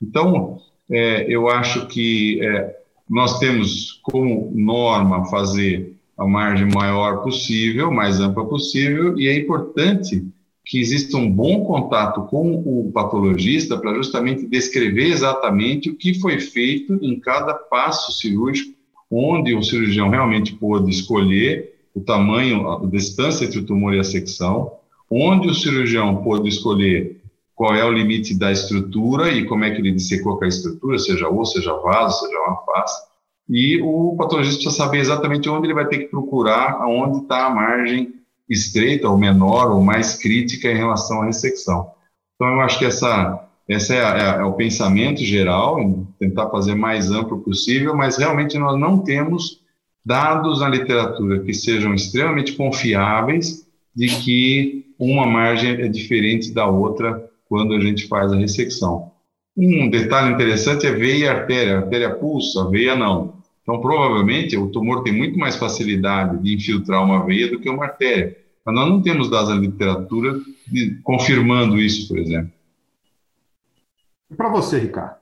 Então, 0.00 0.58
é, 0.90 1.26
eu 1.28 1.48
acho 1.48 1.86
que 1.86 2.40
é, 2.42 2.76
nós 3.08 3.38
temos 3.38 4.00
como 4.02 4.50
norma 4.54 5.26
fazer 5.26 5.96
a 6.16 6.26
margem 6.26 6.68
maior 6.68 7.22
possível, 7.22 7.90
mais 7.90 8.20
ampla 8.20 8.44
possível, 8.44 9.18
e 9.18 9.28
é 9.28 9.36
importante 9.36 10.24
que 10.64 10.78
exista 10.78 11.16
um 11.16 11.30
bom 11.30 11.64
contato 11.64 12.22
com 12.26 12.54
o 12.54 12.90
patologista 12.92 13.76
para 13.76 13.94
justamente 13.94 14.46
descrever 14.46 15.08
exatamente 15.08 15.90
o 15.90 15.96
que 15.96 16.14
foi 16.14 16.38
feito 16.38 16.98
em 17.02 17.18
cada 17.18 17.54
passo 17.54 18.12
cirúrgico, 18.12 18.78
onde 19.10 19.54
o 19.54 19.62
cirurgião 19.62 20.08
realmente 20.08 20.54
pôde 20.54 20.90
escolher 20.90 21.74
o 21.94 22.00
tamanho, 22.00 22.70
a 22.70 22.86
distância 22.86 23.44
entre 23.44 23.58
o 23.58 23.64
tumor 23.64 23.94
e 23.94 23.98
a 23.98 24.04
secção, 24.04 24.72
onde 25.10 25.48
o 25.48 25.54
cirurgião 25.54 26.22
pôde 26.22 26.48
escolher 26.48 27.19
qual 27.60 27.74
é 27.74 27.84
o 27.84 27.92
limite 27.92 28.38
da 28.38 28.50
estrutura 28.50 29.30
e 29.30 29.44
como 29.44 29.64
é 29.64 29.70
que 29.70 29.82
ele 29.82 29.92
dissecou 29.92 30.42
a 30.42 30.48
estrutura, 30.48 30.98
seja 30.98 31.28
osso, 31.28 31.58
seja 31.58 31.76
vaso, 31.76 32.20
seja 32.20 32.38
uma 32.38 32.56
face. 32.64 33.02
E 33.50 33.82
o 33.82 34.16
patologista 34.16 34.62
precisa 34.62 34.82
saber 34.82 35.00
exatamente 35.00 35.46
onde 35.46 35.66
ele 35.66 35.74
vai 35.74 35.86
ter 35.86 35.98
que 35.98 36.04
procurar, 36.06 36.78
aonde 36.80 37.18
está 37.18 37.44
a 37.44 37.50
margem 37.50 38.14
estreita 38.48 39.10
ou 39.10 39.18
menor 39.18 39.72
ou 39.72 39.82
mais 39.82 40.14
crítica 40.14 40.70
em 40.70 40.76
relação 40.78 41.20
à 41.20 41.26
ressecção. 41.26 41.90
Então, 42.34 42.48
eu 42.50 42.60
acho 42.62 42.78
que 42.78 42.86
essa, 42.86 43.46
essa 43.68 43.94
é, 43.94 43.98
é, 43.98 44.40
é 44.40 44.42
o 44.42 44.54
pensamento 44.54 45.20
geral, 45.20 45.76
tentar 46.18 46.48
fazer 46.48 46.74
mais 46.74 47.10
amplo 47.10 47.40
possível, 47.40 47.94
mas 47.94 48.16
realmente 48.16 48.56
nós 48.56 48.80
não 48.80 49.00
temos 49.00 49.60
dados 50.02 50.60
na 50.60 50.68
literatura 50.70 51.40
que 51.40 51.52
sejam 51.52 51.92
extremamente 51.92 52.54
confiáveis 52.54 53.68
de 53.94 54.06
que 54.06 54.94
uma 54.98 55.26
margem 55.26 55.72
é 55.72 55.88
diferente 55.88 56.54
da 56.54 56.66
outra 56.66 57.29
quando 57.50 57.74
a 57.74 57.80
gente 57.80 58.06
faz 58.06 58.32
a 58.32 58.36
ressecção. 58.36 59.10
Um 59.56 59.90
detalhe 59.90 60.32
interessante 60.32 60.86
é 60.86 60.92
veia 60.92 61.24
e 61.24 61.28
artéria. 61.28 61.74
A 61.74 61.80
artéria 61.80 62.14
pulsa, 62.14 62.62
a 62.62 62.68
veia 62.68 62.94
não. 62.94 63.42
Então, 63.60 63.80
provavelmente, 63.80 64.56
o 64.56 64.68
tumor 64.68 65.02
tem 65.02 65.12
muito 65.12 65.36
mais 65.36 65.56
facilidade 65.56 66.40
de 66.40 66.54
infiltrar 66.54 67.04
uma 67.04 67.26
veia 67.26 67.50
do 67.50 67.58
que 67.58 67.68
uma 67.68 67.86
artéria. 67.86 68.38
Mas 68.64 68.74
nós 68.74 68.88
não 68.88 69.02
temos 69.02 69.28
dados 69.28 69.48
na 69.48 69.56
literatura 69.56 70.40
de, 70.68 71.00
confirmando 71.02 71.80
isso, 71.80 72.06
por 72.06 72.18
exemplo. 72.18 72.52
E 74.30 74.34
para 74.36 74.48
você, 74.48 74.78
Ricardo, 74.78 75.16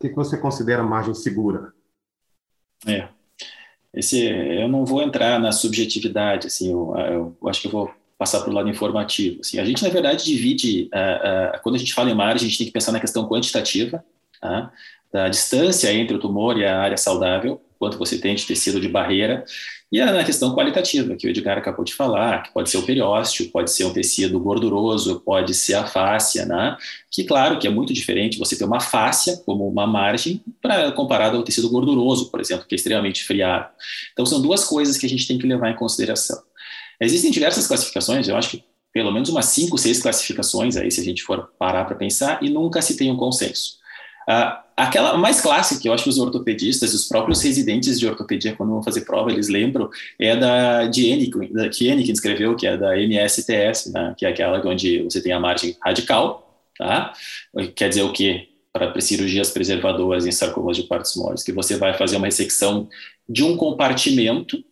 o 0.00 0.08
que 0.08 0.14
você 0.14 0.38
considera 0.38 0.82
margem 0.82 1.12
segura? 1.12 1.74
É, 2.86 3.08
esse, 3.92 4.24
eu 4.24 4.68
não 4.68 4.86
vou 4.86 5.02
entrar 5.02 5.38
na 5.38 5.52
subjetividade, 5.52 6.46
assim, 6.46 6.72
eu, 6.72 6.94
eu 6.96 7.48
acho 7.48 7.60
que 7.60 7.66
eu 7.66 7.72
vou 7.72 7.94
passar 8.18 8.40
para 8.40 8.50
o 8.50 8.54
lado 8.54 8.68
informativo. 8.68 9.40
Assim, 9.40 9.58
a 9.58 9.64
gente, 9.64 9.82
na 9.82 9.88
verdade, 9.88 10.24
divide, 10.24 10.88
uh, 10.92 11.56
uh, 11.56 11.62
quando 11.62 11.76
a 11.76 11.78
gente 11.78 11.92
fala 11.92 12.10
em 12.10 12.14
margem, 12.14 12.46
a 12.46 12.48
gente 12.48 12.58
tem 12.58 12.66
que 12.66 12.72
pensar 12.72 12.92
na 12.92 13.00
questão 13.00 13.28
quantitativa, 13.28 14.04
tá? 14.40 14.72
da 15.12 15.28
distância 15.28 15.92
entre 15.92 16.16
o 16.16 16.18
tumor 16.18 16.58
e 16.58 16.64
a 16.64 16.78
área 16.78 16.96
saudável, 16.96 17.60
quanto 17.78 17.98
você 17.98 18.18
tem 18.18 18.34
de 18.34 18.46
tecido 18.46 18.80
de 18.80 18.88
barreira, 18.88 19.44
e 19.92 20.04
na 20.04 20.24
questão 20.24 20.52
qualitativa, 20.54 21.14
que 21.14 21.26
o 21.26 21.30
Edgar 21.30 21.56
acabou 21.58 21.84
de 21.84 21.94
falar, 21.94 22.42
que 22.42 22.52
pode 22.52 22.68
ser 22.68 22.78
o 22.78 22.82
periósteo, 22.82 23.50
pode 23.50 23.70
ser 23.70 23.84
um 23.84 23.92
tecido 23.92 24.38
gorduroso, 24.40 25.20
pode 25.20 25.54
ser 25.54 25.74
a 25.74 25.86
fáscia, 25.86 26.44
né? 26.44 26.76
que 27.10 27.22
claro 27.22 27.58
que 27.58 27.68
é 27.68 27.70
muito 27.70 27.94
diferente 27.94 28.38
você 28.38 28.58
ter 28.58 28.64
uma 28.64 28.80
fáscia 28.80 29.36
como 29.46 29.66
uma 29.68 29.86
margem 29.86 30.42
para 30.60 30.90
comparado 30.90 31.36
ao 31.36 31.44
tecido 31.44 31.70
gorduroso, 31.70 32.30
por 32.30 32.40
exemplo, 32.40 32.66
que 32.66 32.74
é 32.74 32.76
extremamente 32.76 33.22
friado. 33.22 33.68
Então 34.12 34.26
são 34.26 34.42
duas 34.42 34.64
coisas 34.64 34.98
que 34.98 35.06
a 35.06 35.08
gente 35.08 35.26
tem 35.26 35.38
que 35.38 35.46
levar 35.46 35.70
em 35.70 35.76
consideração. 35.76 36.42
Existem 37.00 37.30
diversas 37.30 37.66
classificações, 37.66 38.28
eu 38.28 38.36
acho 38.36 38.50
que 38.50 38.64
pelo 38.96 39.12
menos 39.12 39.28
umas 39.28 39.44
cinco, 39.46 39.76
seis 39.76 40.00
classificações 40.00 40.74
aí, 40.74 40.90
se 40.90 41.02
a 41.02 41.04
gente 41.04 41.22
for 41.22 41.50
parar 41.58 41.84
para 41.84 41.94
pensar, 41.94 42.42
e 42.42 42.48
nunca 42.48 42.80
se 42.80 42.96
tem 42.96 43.10
um 43.10 43.16
consenso. 43.16 43.76
Uh, 44.26 44.56
aquela 44.74 45.18
mais 45.18 45.38
clássica, 45.38 45.82
que 45.82 45.86
eu 45.86 45.92
acho 45.92 46.04
que 46.04 46.08
os 46.08 46.18
ortopedistas, 46.18 46.94
os 46.94 47.06
próprios 47.06 47.42
residentes 47.42 48.00
de 48.00 48.06
ortopedia, 48.06 48.56
quando 48.56 48.70
vão 48.70 48.82
fazer 48.82 49.02
prova, 49.02 49.30
eles 49.30 49.48
lembram, 49.48 49.90
é 50.18 50.34
da 50.34 50.86
de 50.86 51.08
Enikin, 51.08 51.52
da, 51.52 51.68
que 51.68 51.88
Enikin 51.88 52.12
escreveu, 52.12 52.56
que 52.56 52.66
é 52.66 52.74
da 52.76 52.98
MSTS, 52.98 53.92
né, 53.92 54.14
que 54.16 54.24
é 54.24 54.30
aquela 54.30 54.66
onde 54.66 55.02
você 55.02 55.20
tem 55.20 55.32
a 55.32 55.38
margem 55.38 55.76
radical, 55.84 56.64
tá? 56.78 57.12
Quer 57.74 57.90
dizer 57.90 58.02
o 58.02 58.14
quê? 58.14 58.48
Para 58.72 58.98
cirurgias 59.00 59.50
preservadoras 59.50 60.24
em 60.24 60.32
sarcomas 60.32 60.74
de 60.74 60.84
partes 60.84 61.14
moles, 61.16 61.42
que 61.42 61.52
você 61.52 61.76
vai 61.76 61.92
fazer 61.92 62.16
uma 62.16 62.26
ressecção 62.26 62.88
de 63.28 63.44
um 63.44 63.58
compartimento 63.58 64.64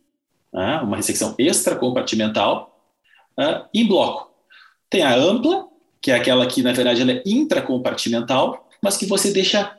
né, 0.54 0.80
uma 0.82 0.96
ressecção 0.96 1.34
extracompartimental 1.36 2.80
uh, 3.38 3.66
em 3.74 3.86
bloco. 3.86 4.30
Tem 4.88 5.02
a 5.02 5.14
ampla, 5.14 5.66
que 6.00 6.12
é 6.12 6.14
aquela 6.14 6.46
que, 6.46 6.62
na 6.62 6.72
verdade, 6.72 7.02
ela 7.02 7.12
é 7.12 7.22
intracompartimental, 7.26 8.68
mas 8.80 8.96
que 8.96 9.06
você 9.06 9.32
deixa 9.32 9.76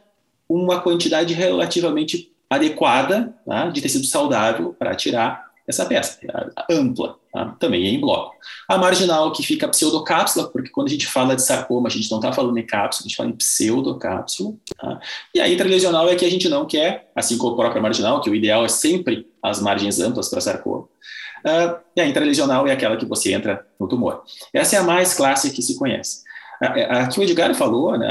uma 0.49 0.81
quantidade 0.81 1.33
relativamente 1.33 2.31
adequada 2.49 3.33
tá, 3.45 3.69
de 3.69 3.81
tecido 3.81 4.05
saudável 4.05 4.75
para 4.77 4.93
tirar 4.95 5.45
essa 5.67 5.85
peça, 5.85 6.19
ampla, 6.69 7.17
tá? 7.35 7.55
também 7.59 7.85
é 7.85 7.89
em 7.89 7.99
bloco. 7.99 8.33
A 8.67 8.77
marginal, 8.77 9.31
que 9.31 9.43
fica 9.43 9.67
pseudocápsula, 9.67 10.47
porque 10.47 10.69
quando 10.69 10.87
a 10.87 10.91
gente 10.91 11.05
fala 11.05 11.35
de 11.35 11.41
sarcoma, 11.41 11.87
a 11.87 11.91
gente 11.91 12.09
não 12.09 12.19
está 12.19 12.31
falando 12.31 12.57
em 12.57 12.65
cápsula, 12.65 13.05
a 13.05 13.07
gente 13.07 13.17
fala 13.17 13.29
em 13.29 13.33
pseudocápsula. 13.33 14.53
Tá? 14.77 14.99
E 15.33 15.41
a 15.41 15.49
intralesional 15.49 16.07
é 16.07 16.15
que 16.15 16.25
a 16.25 16.29
gente 16.29 16.47
não 16.47 16.65
quer, 16.65 17.11
assim 17.13 17.37
como 17.37 17.53
a 17.53 17.57
própria 17.57 17.81
marginal, 17.81 18.21
que 18.21 18.29
o 18.29 18.35
ideal 18.35 18.63
é 18.63 18.69
sempre 18.69 19.27
as 19.43 19.61
margens 19.61 19.99
amplas 19.99 20.29
para 20.29 20.39
sarcoma. 20.39 20.87
Uh, 21.45 21.77
e 21.95 22.01
a 22.01 22.07
intralesional 22.07 22.65
é 22.67 22.71
aquela 22.71 22.97
que 22.97 23.05
você 23.05 23.33
entra 23.33 23.65
no 23.79 23.87
tumor. 23.87 24.23
Essa 24.51 24.77
é 24.77 24.79
a 24.79 24.83
mais 24.83 25.13
clássica 25.13 25.53
que 25.53 25.61
se 25.61 25.77
conhece. 25.77 26.23
A, 26.61 27.07
que 27.07 27.19
o 27.19 27.23
Edgar 27.23 27.53
falou, 27.53 27.97
né, 27.97 28.07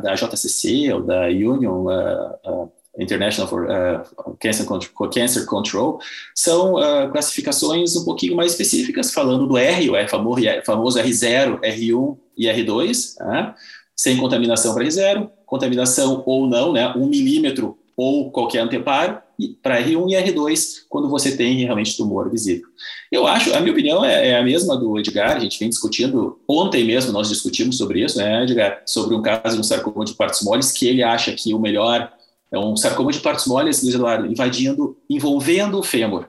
da 0.00 0.14
JCC 0.14 0.92
ou 0.92 1.02
da 1.02 1.26
Union 1.26 1.84
uh, 1.84 2.62
uh, 2.64 2.72
International 2.98 3.48
for 3.48 3.66
uh, 3.66 4.36
Cancer, 4.40 4.66
Control, 4.66 5.10
Cancer, 5.10 5.46
Control, 5.46 6.00
são 6.34 6.74
uh, 6.74 7.10
classificações 7.10 7.94
um 7.96 8.04
pouquinho 8.04 8.34
mais 8.34 8.52
específicas, 8.52 9.12
falando 9.12 9.46
do 9.46 9.56
R, 9.56 9.90
o 9.90 10.08
famoso, 10.08 10.42
famoso 10.64 10.98
R0, 10.98 11.60
R1 11.60 12.16
e 12.36 12.46
R2, 12.46 13.16
tá? 13.16 13.54
sem 13.96 14.16
contaminação 14.16 14.74
para 14.74 14.84
R0, 14.84 15.28
contaminação 15.44 16.22
ou 16.26 16.46
não, 16.46 16.72
né, 16.72 16.92
um 16.96 17.06
milímetro 17.06 17.76
ou 17.96 18.30
qualquer 18.30 18.60
anteparo, 18.60 19.18
para 19.62 19.80
R1 19.80 20.10
e 20.10 20.32
R2, 20.32 20.82
quando 20.88 21.08
você 21.08 21.36
tem 21.36 21.64
realmente 21.64 21.96
tumor 21.96 22.30
visível. 22.30 22.66
Eu 23.10 23.26
acho, 23.26 23.54
a 23.54 23.60
minha 23.60 23.72
opinião 23.72 24.04
é, 24.04 24.30
é, 24.30 24.38
a 24.38 24.42
mesma 24.42 24.76
do 24.76 24.98
Edgar, 24.98 25.36
a 25.36 25.40
gente 25.40 25.58
vem 25.58 25.68
discutindo, 25.68 26.38
ontem 26.46 26.84
mesmo 26.84 27.12
nós 27.12 27.28
discutimos 27.28 27.76
sobre 27.76 28.04
isso, 28.04 28.18
né, 28.18 28.44
Edgar, 28.44 28.82
sobre 28.86 29.16
um 29.16 29.22
caso 29.22 29.54
de 29.54 29.60
um 29.60 29.64
sarcoma 29.64 30.04
de 30.04 30.14
partes 30.14 30.42
moles, 30.42 30.70
que 30.70 30.86
ele 30.86 31.02
acha 31.02 31.32
que 31.32 31.52
o 31.54 31.58
melhor 31.58 32.12
é 32.50 32.58
um 32.58 32.76
sarcoma 32.76 33.12
de 33.12 33.20
partes 33.20 33.46
moles, 33.46 33.82
Luiz 33.82 33.94
Eduardo, 33.94 34.26
invadindo, 34.26 34.96
envolvendo 35.08 35.78
o 35.78 35.82
fêmur. 35.82 36.28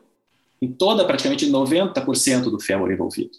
Em 0.61 0.71
toda, 0.71 1.05
praticamente 1.05 1.49
90% 1.49 2.43
do 2.43 2.59
fêmur 2.59 2.91
envolvido. 2.91 3.31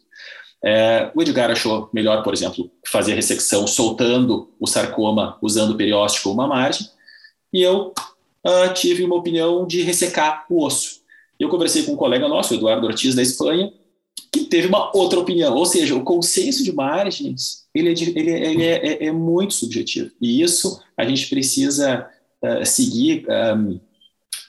É, 0.63 1.11
o 1.15 1.23
Edgar 1.23 1.51
achou 1.51 1.89
melhor, 1.93 2.23
por 2.23 2.35
exemplo, 2.35 2.71
fazer 2.87 3.13
a 3.13 3.17
ressecção 3.17 3.67
soltando 3.67 4.51
o 4.59 4.67
sarcoma 4.67 5.39
usando 5.41 5.71
o 5.71 5.77
periósteo 5.77 6.23
como 6.23 6.35
uma 6.35 6.47
margem, 6.47 6.87
e 7.53 7.63
eu 7.63 7.93
uh, 8.47 8.75
tive 8.75 9.05
uma 9.05 9.17
opinião 9.17 9.67
de 9.67 9.83
ressecar 9.83 10.45
o 10.49 10.65
osso. 10.65 11.01
Eu 11.39 11.49
conversei 11.49 11.83
com 11.83 11.93
um 11.93 11.97
colega 11.97 12.29
nosso, 12.29 12.55
Eduardo 12.55 12.87
Ortiz, 12.87 13.15
da 13.15 13.23
Espanha, 13.23 13.73
que 14.31 14.45
teve 14.45 14.69
uma 14.69 14.95
outra 14.97 15.19
opinião, 15.19 15.55
ou 15.55 15.65
seja, 15.65 15.97
o 15.97 16.05
consenso 16.05 16.63
de 16.63 16.73
margens 16.73 17.67
ele, 17.75 17.89
é, 17.89 17.93
ele, 17.93 18.31
é, 18.31 18.51
ele 18.51 18.65
é, 18.65 18.87
é, 18.87 19.07
é 19.07 19.13
muito 19.13 19.55
subjetivo, 19.55 20.11
e 20.21 20.43
isso 20.43 20.81
a 20.97 21.05
gente 21.05 21.29
precisa 21.29 22.07
uh, 22.43 22.65
seguir 22.65 23.27
um, 23.29 23.75
uh, 23.75 23.81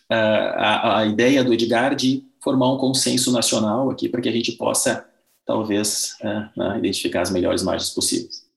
a, 0.10 1.00
a, 1.00 1.06
ideia 1.06 1.44
do 1.44 1.54
Edgar 1.54 1.96
de 1.96 2.26
formar 2.44 2.74
um 2.74 2.78
consenso 2.78 3.32
nacional 3.32 3.90
aqui 3.90 4.10
para 4.10 4.22
que 4.22 4.30
a 4.30 4.32
gente 4.32 4.54
possa, 4.54 5.06
talvez, 5.46 6.18
uh, 6.22 6.78
identificar 6.78 7.22
as 7.22 7.32
melhores 7.32 7.64
margens 7.64 7.92
possíveis. 7.92 8.50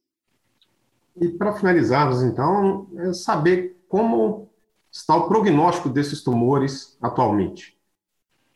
E 1.20 1.29
para 1.29 1.55
finalizarmos, 1.55 2.23
então, 2.23 2.88
é 2.97 3.12
saber 3.12 3.77
como 3.88 4.51
está 4.90 5.14
o 5.16 5.29
prognóstico 5.29 5.88
desses 5.88 6.23
tumores 6.23 6.97
atualmente. 7.01 7.77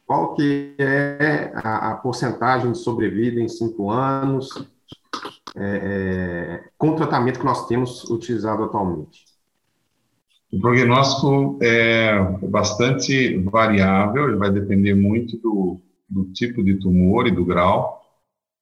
Qual 0.06 0.34
que 0.34 0.74
é 0.78 1.52
a, 1.54 1.90
a 1.90 1.94
porcentagem 1.96 2.72
de 2.72 2.78
sobrevida 2.78 3.40
em 3.40 3.48
cinco 3.48 3.90
anos 3.90 4.48
é, 5.54 5.60
é, 5.60 6.70
com 6.78 6.90
o 6.90 6.96
tratamento 6.96 7.38
que 7.38 7.44
nós 7.44 7.66
temos 7.66 8.04
utilizado 8.04 8.64
atualmente? 8.64 9.27
O 10.50 10.58
prognóstico 10.58 11.58
é 11.60 12.18
bastante 12.48 13.36
variável, 13.36 14.28
ele 14.28 14.38
vai 14.38 14.50
depender 14.50 14.94
muito 14.94 15.36
do, 15.36 15.78
do 16.08 16.24
tipo 16.32 16.64
de 16.64 16.76
tumor 16.76 17.26
e 17.26 17.30
do 17.30 17.44
grau. 17.44 18.00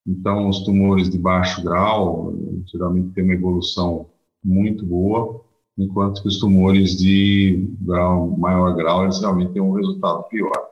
Então, 0.05 0.49
os 0.49 0.65
tumores 0.65 1.09
de 1.09 1.17
baixo 1.17 1.63
grau 1.63 2.35
geralmente 2.67 3.11
têm 3.15 3.23
uma 3.23 3.35
evolução 3.35 4.07
muito 4.43 4.85
boa, 4.85 5.41
enquanto 5.79 6.23
que 6.23 6.29
os 6.29 6.41
tumores 6.41 6.97
de 6.97 7.69
grau, 7.81 8.37
maior 8.37 8.75
grau 8.75 9.05
eles 9.05 9.21
realmente 9.21 9.53
têm 9.53 9.63
um 9.63 9.73
resultado 9.73 10.25
pior. 10.25 10.67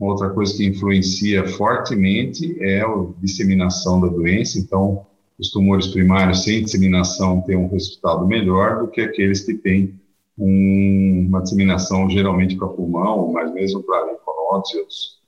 Outra 0.00 0.30
coisa 0.30 0.56
que 0.56 0.66
influencia 0.66 1.46
fortemente 1.46 2.56
é 2.62 2.80
a 2.80 3.06
disseminação 3.20 4.00
da 4.00 4.08
doença. 4.08 4.58
Então, 4.58 5.06
os 5.38 5.50
tumores 5.50 5.88
primários 5.88 6.42
sem 6.42 6.62
disseminação 6.62 7.42
têm 7.42 7.56
um 7.56 7.68
resultado 7.68 8.26
melhor 8.26 8.80
do 8.80 8.88
que 8.88 9.02
aqueles 9.02 9.40
que 9.40 9.54
têm 9.54 9.98
um, 10.38 11.26
uma 11.28 11.42
disseminação 11.42 12.08
geralmente 12.10 12.56
para 12.56 12.68
pulmão, 12.68 13.32
mas 13.32 13.52
mesmo 13.52 13.82
para 13.82 14.12
linfonodos 14.12 14.72
e 14.72 14.78
outros, 14.78 15.18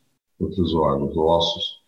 outros 0.41 0.75
órgãos, 0.75 1.17
ossos. 1.17 1.81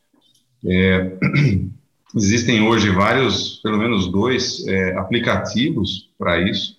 É, 0.65 1.19
existem 2.15 2.67
hoje 2.67 2.91
vários, 2.91 3.57
pelo 3.63 3.79
menos 3.79 4.11
dois, 4.11 4.67
é, 4.67 4.97
aplicativos 4.97 6.11
para 6.19 6.41
isso, 6.41 6.79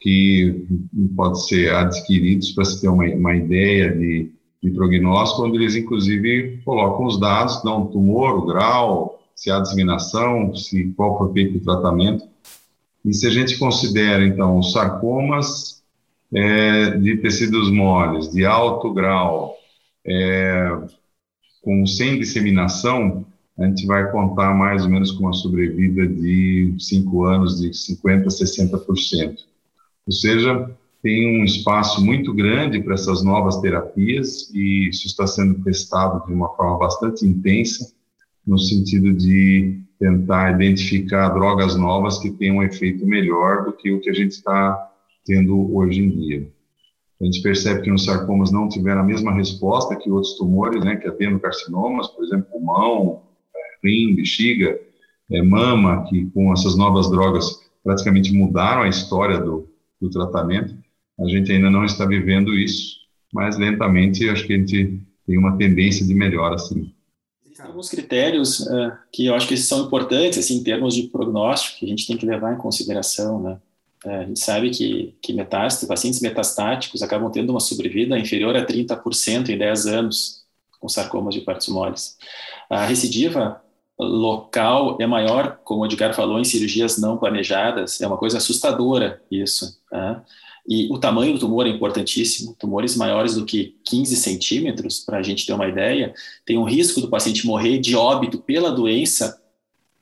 que 0.00 0.64
podem 1.16 1.40
ser 1.40 1.74
adquiridos 1.74 2.52
para 2.52 2.64
se 2.64 2.80
ter 2.80 2.88
uma, 2.88 3.04
uma 3.04 3.34
ideia 3.34 3.90
de, 3.92 4.30
de 4.62 4.70
prognóstico, 4.70 5.44
onde 5.44 5.56
eles, 5.56 5.74
inclusive, 5.74 6.60
colocam 6.64 7.06
os 7.06 7.18
dados, 7.18 7.62
dão 7.64 7.86
tumor, 7.86 8.38
o 8.38 8.46
grau, 8.46 9.20
se 9.34 9.50
há 9.50 9.58
disseminação, 9.60 10.54
se 10.54 10.92
qual 10.96 11.18
foi 11.18 11.32
feito 11.32 11.58
o 11.58 11.60
tratamento. 11.60 12.24
E 13.04 13.12
se 13.12 13.26
a 13.26 13.30
gente 13.30 13.58
considera, 13.58 14.24
então, 14.24 14.58
os 14.58 14.72
sarcomas 14.72 15.77
é, 16.34 16.90
de 16.90 17.16
tecidos 17.18 17.70
moles 17.70 18.30
de 18.32 18.44
alto 18.44 18.92
grau, 18.92 19.56
é, 20.06 20.78
com 21.62 21.86
sem 21.86 22.18
disseminação, 22.18 23.26
a 23.58 23.64
gente 23.66 23.86
vai 23.86 24.10
contar 24.10 24.54
mais 24.54 24.84
ou 24.84 24.90
menos 24.90 25.10
com 25.10 25.24
uma 25.24 25.32
sobrevida 25.32 26.06
de 26.06 26.74
5 26.78 27.24
anos 27.24 27.60
de 27.60 27.70
50% 27.70 28.26
a 28.26 28.28
60%. 28.28 29.36
Ou 30.06 30.12
seja, 30.12 30.70
tem 31.02 31.40
um 31.40 31.44
espaço 31.44 32.04
muito 32.04 32.32
grande 32.32 32.80
para 32.80 32.94
essas 32.94 33.22
novas 33.22 33.60
terapias 33.60 34.50
e 34.54 34.88
isso 34.88 35.06
está 35.06 35.26
sendo 35.26 35.62
testado 35.62 36.24
de 36.26 36.32
uma 36.32 36.48
forma 36.54 36.78
bastante 36.78 37.26
intensa, 37.26 37.92
no 38.46 38.58
sentido 38.58 39.12
de 39.12 39.80
tentar 39.98 40.54
identificar 40.54 41.28
drogas 41.30 41.76
novas 41.76 42.18
que 42.18 42.30
tenham 42.30 42.58
um 42.58 42.62
efeito 42.62 43.04
melhor 43.04 43.64
do 43.64 43.72
que 43.72 43.90
o 43.90 44.00
que 44.00 44.08
a 44.08 44.14
gente 44.14 44.32
está 44.32 44.88
tendo 45.28 45.76
hoje 45.76 46.00
em 46.00 46.08
dia. 46.08 46.50
A 47.20 47.24
gente 47.24 47.42
percebe 47.42 47.82
que 47.82 47.90
nos 47.90 48.04
sarcomas 48.04 48.50
não 48.50 48.68
tiveram 48.68 49.02
a 49.02 49.04
mesma 49.04 49.34
resposta 49.34 49.94
que 49.94 50.10
outros 50.10 50.34
tumores, 50.36 50.82
né, 50.82 50.96
que 50.96 51.06
adenocarcinomas, 51.06 52.08
por 52.08 52.24
exemplo, 52.24 52.46
pulmão, 52.50 53.22
é, 53.54 53.86
rim, 53.86 54.14
bexiga, 54.14 54.80
é, 55.30 55.42
mama, 55.42 56.04
que 56.08 56.26
com 56.30 56.52
essas 56.52 56.76
novas 56.76 57.10
drogas 57.10 57.60
praticamente 57.84 58.32
mudaram 58.32 58.82
a 58.82 58.88
história 58.88 59.38
do, 59.38 59.68
do 60.00 60.08
tratamento. 60.08 60.74
A 61.20 61.28
gente 61.28 61.52
ainda 61.52 61.68
não 61.68 61.84
está 61.84 62.06
vivendo 62.06 62.54
isso, 62.54 62.96
mas 63.32 63.58
lentamente 63.58 64.28
acho 64.30 64.46
que 64.46 64.54
a 64.54 64.56
gente 64.56 65.02
tem 65.26 65.36
uma 65.36 65.58
tendência 65.58 66.06
de 66.06 66.14
melhora, 66.14 66.56
sim. 66.56 66.94
Existem 67.44 67.66
alguns 67.66 67.90
critérios 67.90 68.60
uh, 68.60 68.92
que 69.12 69.26
eu 69.26 69.34
acho 69.34 69.48
que 69.48 69.56
são 69.56 69.86
importantes, 69.86 70.38
assim, 70.38 70.58
em 70.58 70.62
termos 70.62 70.94
de 70.94 71.08
prognóstico, 71.08 71.80
que 71.80 71.86
a 71.86 71.88
gente 71.88 72.06
tem 72.06 72.16
que 72.16 72.24
levar 72.24 72.54
em 72.54 72.58
consideração, 72.58 73.42
né? 73.42 73.58
É, 74.04 74.16
a 74.16 74.24
gente 74.24 74.40
sabe 74.40 74.70
que, 74.70 75.14
que 75.20 75.32
metástase, 75.32 75.86
pacientes 75.86 76.20
metastáticos 76.20 77.02
acabam 77.02 77.30
tendo 77.30 77.50
uma 77.50 77.60
sobrevida 77.60 78.18
inferior 78.18 78.56
a 78.56 78.64
30% 78.64 79.48
em 79.48 79.58
10 79.58 79.86
anos 79.86 80.44
com 80.78 80.88
sarcomas 80.88 81.34
de 81.34 81.40
partes 81.40 81.68
moles. 81.68 82.16
A 82.70 82.84
recidiva 82.84 83.60
local 83.98 84.96
é 85.00 85.06
maior, 85.06 85.58
como 85.64 85.82
o 85.82 85.86
Edgar 85.86 86.14
falou, 86.14 86.38
em 86.38 86.44
cirurgias 86.44 86.98
não 86.98 87.18
planejadas, 87.18 88.00
é 88.00 88.06
uma 88.06 88.16
coisa 88.16 88.38
assustadora 88.38 89.20
isso. 89.30 89.80
Tá? 89.90 90.22
E 90.68 90.86
o 90.92 90.98
tamanho 90.98 91.32
do 91.32 91.40
tumor 91.40 91.66
é 91.66 91.70
importantíssimo. 91.70 92.54
Tumores 92.58 92.94
maiores 92.94 93.34
do 93.34 93.44
que 93.44 93.76
15 93.84 94.14
centímetros, 94.16 95.00
para 95.00 95.18
a 95.18 95.22
gente 95.22 95.46
ter 95.46 95.54
uma 95.54 95.66
ideia, 95.66 96.14
tem 96.44 96.58
um 96.58 96.64
risco 96.64 97.00
do 97.00 97.08
paciente 97.08 97.46
morrer 97.46 97.78
de 97.78 97.96
óbito 97.96 98.38
pela 98.38 98.70
doença 98.70 99.42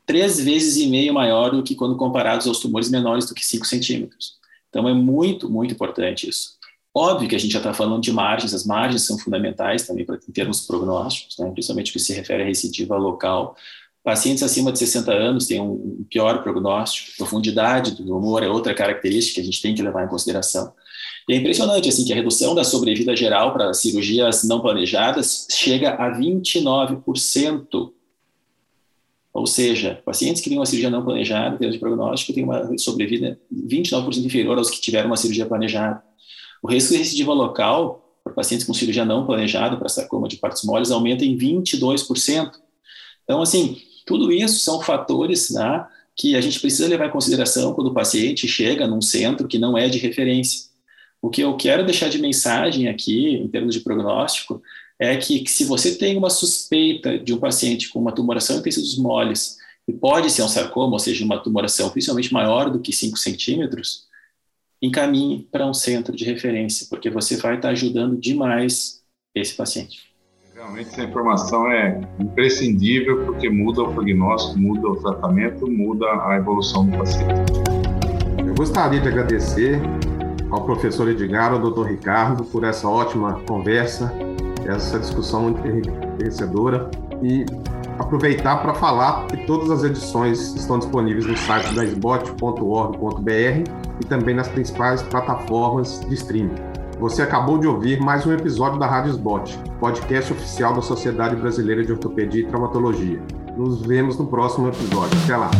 três 0.06 0.40
vezes 0.40 0.76
e 0.76 0.86
meio 0.86 1.12
maior 1.12 1.50
do 1.50 1.62
que 1.62 1.74
quando 1.74 1.96
comparados 1.96 2.46
aos 2.46 2.60
tumores 2.60 2.88
menores 2.88 3.26
do 3.26 3.34
que 3.34 3.44
5 3.44 3.66
centímetros. 3.66 4.36
Então 4.70 4.88
é 4.88 4.94
muito, 4.94 5.50
muito 5.50 5.74
importante 5.74 6.28
isso. 6.28 6.56
Óbvio 6.94 7.28
que 7.28 7.36
a 7.36 7.38
gente 7.38 7.52
já 7.52 7.58
está 7.58 7.74
falando 7.74 8.00
de 8.00 8.10
margens, 8.10 8.54
as 8.54 8.64
margens 8.64 9.02
são 9.02 9.18
fundamentais 9.18 9.86
também 9.86 10.06
pra, 10.06 10.16
em 10.16 10.32
termos 10.32 10.62
prognósticos, 10.62 11.36
né? 11.38 11.50
principalmente 11.50 11.92
que 11.92 11.98
se 11.98 12.14
refere 12.14 12.42
à 12.42 12.46
recidiva 12.46 12.96
local. 12.96 13.54
Pacientes 14.02 14.42
acima 14.42 14.72
de 14.72 14.78
60 14.78 15.12
anos 15.12 15.46
têm 15.46 15.60
um 15.60 16.06
pior 16.08 16.42
prognóstico, 16.42 17.16
profundidade 17.18 17.90
do 17.90 18.06
tumor 18.06 18.42
é 18.42 18.48
outra 18.48 18.72
característica 18.72 19.34
que 19.34 19.40
a 19.40 19.44
gente 19.44 19.60
tem 19.60 19.74
que 19.74 19.82
levar 19.82 20.04
em 20.04 20.08
consideração. 20.08 20.72
E 21.28 21.34
é 21.34 21.36
impressionante 21.36 21.88
assim 21.88 22.04
que 22.04 22.12
a 22.12 22.16
redução 22.16 22.54
da 22.54 22.62
sobrevida 22.62 23.16
geral 23.16 23.52
para 23.52 23.74
cirurgias 23.74 24.44
não 24.44 24.60
planejadas 24.60 25.48
chega 25.50 25.90
a 25.94 26.16
29%. 26.16 27.90
Ou 29.36 29.46
seja, 29.46 30.00
pacientes 30.02 30.40
que 30.40 30.48
têm 30.48 30.58
uma 30.58 30.64
cirurgia 30.64 30.88
não 30.88 31.04
planejada, 31.04 31.54
em 31.54 31.58
termos 31.58 31.74
de 31.74 31.80
prognóstico, 31.80 32.32
têm 32.32 32.42
uma 32.42 32.78
sobrevida 32.78 33.38
29% 33.52 34.24
inferior 34.24 34.56
aos 34.56 34.70
que 34.70 34.80
tiveram 34.80 35.08
uma 35.08 35.16
cirurgia 35.16 35.44
planejada. 35.44 36.02
O 36.62 36.68
risco 36.68 36.94
de 36.94 36.98
recidiva 37.00 37.34
local 37.34 38.18
para 38.24 38.32
pacientes 38.32 38.66
com 38.66 38.72
cirurgia 38.72 39.04
não 39.04 39.26
planejada 39.26 39.76
para 39.76 39.90
sarcoma 39.90 40.26
de 40.26 40.38
partes 40.38 40.64
moles 40.64 40.90
aumenta 40.90 41.22
em 41.22 41.36
22%. 41.36 42.50
Então, 43.24 43.42
assim, 43.42 43.76
tudo 44.06 44.32
isso 44.32 44.58
são 44.60 44.80
fatores 44.80 45.50
né, 45.50 45.86
que 46.16 46.34
a 46.34 46.40
gente 46.40 46.58
precisa 46.58 46.88
levar 46.88 47.08
em 47.08 47.12
consideração 47.12 47.74
quando 47.74 47.88
o 47.88 47.94
paciente 47.94 48.48
chega 48.48 48.86
num 48.86 49.02
centro 49.02 49.46
que 49.46 49.58
não 49.58 49.76
é 49.76 49.86
de 49.86 49.98
referência. 49.98 50.70
O 51.20 51.28
que 51.28 51.42
eu 51.42 51.54
quero 51.58 51.84
deixar 51.84 52.08
de 52.08 52.18
mensagem 52.18 52.88
aqui, 52.88 53.34
em 53.34 53.48
termos 53.48 53.74
de 53.74 53.80
prognóstico, 53.80 54.62
é 54.98 55.16
que, 55.16 55.40
que, 55.40 55.50
se 55.50 55.64
você 55.64 55.94
tem 55.94 56.16
uma 56.16 56.30
suspeita 56.30 57.18
de 57.18 57.34
um 57.34 57.38
paciente 57.38 57.88
com 57.90 57.98
uma 57.98 58.12
tumoração 58.12 58.58
em 58.58 58.62
tecidos 58.62 58.96
moles, 58.96 59.56
e 59.88 59.92
pode 59.92 60.30
ser 60.30 60.42
um 60.42 60.48
sarcoma, 60.48 60.94
ou 60.94 60.98
seja, 60.98 61.24
uma 61.24 61.38
tumoração 61.38 61.90
principalmente 61.90 62.32
maior 62.32 62.70
do 62.70 62.80
que 62.80 62.92
5 62.92 63.16
centímetros, 63.16 64.06
encaminhe 64.82 65.46
para 65.50 65.66
um 65.66 65.74
centro 65.74 66.14
de 66.14 66.24
referência, 66.24 66.86
porque 66.90 67.08
você 67.08 67.36
vai 67.36 67.56
estar 67.56 67.70
ajudando 67.70 68.16
demais 68.16 69.02
esse 69.34 69.54
paciente. 69.54 70.06
Realmente 70.54 70.88
essa 70.88 71.04
informação 71.04 71.70
é 71.70 72.00
imprescindível 72.18 73.26
porque 73.26 73.48
muda 73.48 73.82
o 73.82 73.92
prognóstico, 73.92 74.58
muda 74.58 74.88
o 74.88 74.96
tratamento, 74.96 75.70
muda 75.70 76.06
a 76.26 76.36
evolução 76.36 76.86
do 76.86 76.96
paciente. 76.96 77.52
Eu 78.38 78.54
gostaria 78.54 78.98
de 78.98 79.06
agradecer 79.06 79.80
ao 80.50 80.64
professor 80.64 81.08
Edgar, 81.08 81.52
ao 81.52 81.60
doutor 81.60 81.90
Ricardo, 81.90 82.44
por 82.44 82.64
essa 82.64 82.88
ótima 82.88 83.42
conversa 83.46 84.12
essa 84.68 84.98
discussão 84.98 85.54
enriquecedora 85.64 86.90
e 87.22 87.46
aproveitar 87.98 88.56
para 88.62 88.74
falar 88.74 89.26
que 89.26 89.46
todas 89.46 89.70
as 89.70 89.84
edições 89.84 90.54
estão 90.54 90.78
disponíveis 90.78 91.26
no 91.26 91.36
site 91.36 91.74
da 91.74 91.84
sbot.org.br 91.84 93.30
e 94.00 94.06
também 94.06 94.34
nas 94.34 94.48
principais 94.48 95.02
plataformas 95.02 96.00
de 96.00 96.14
streaming. 96.14 96.54
Você 96.98 97.22
acabou 97.22 97.58
de 97.58 97.66
ouvir 97.66 98.00
mais 98.00 98.26
um 98.26 98.32
episódio 98.32 98.78
da 98.78 98.86
Rádio 98.86 99.12
Sbot, 99.12 99.58
podcast 99.78 100.32
oficial 100.32 100.74
da 100.74 100.80
Sociedade 100.80 101.36
Brasileira 101.36 101.84
de 101.84 101.92
Ortopedia 101.92 102.42
e 102.42 102.46
Traumatologia. 102.46 103.20
Nos 103.56 103.82
vemos 103.82 104.18
no 104.18 104.26
próximo 104.26 104.68
episódio. 104.68 105.18
Até 105.24 105.36
lá! 105.36 105.50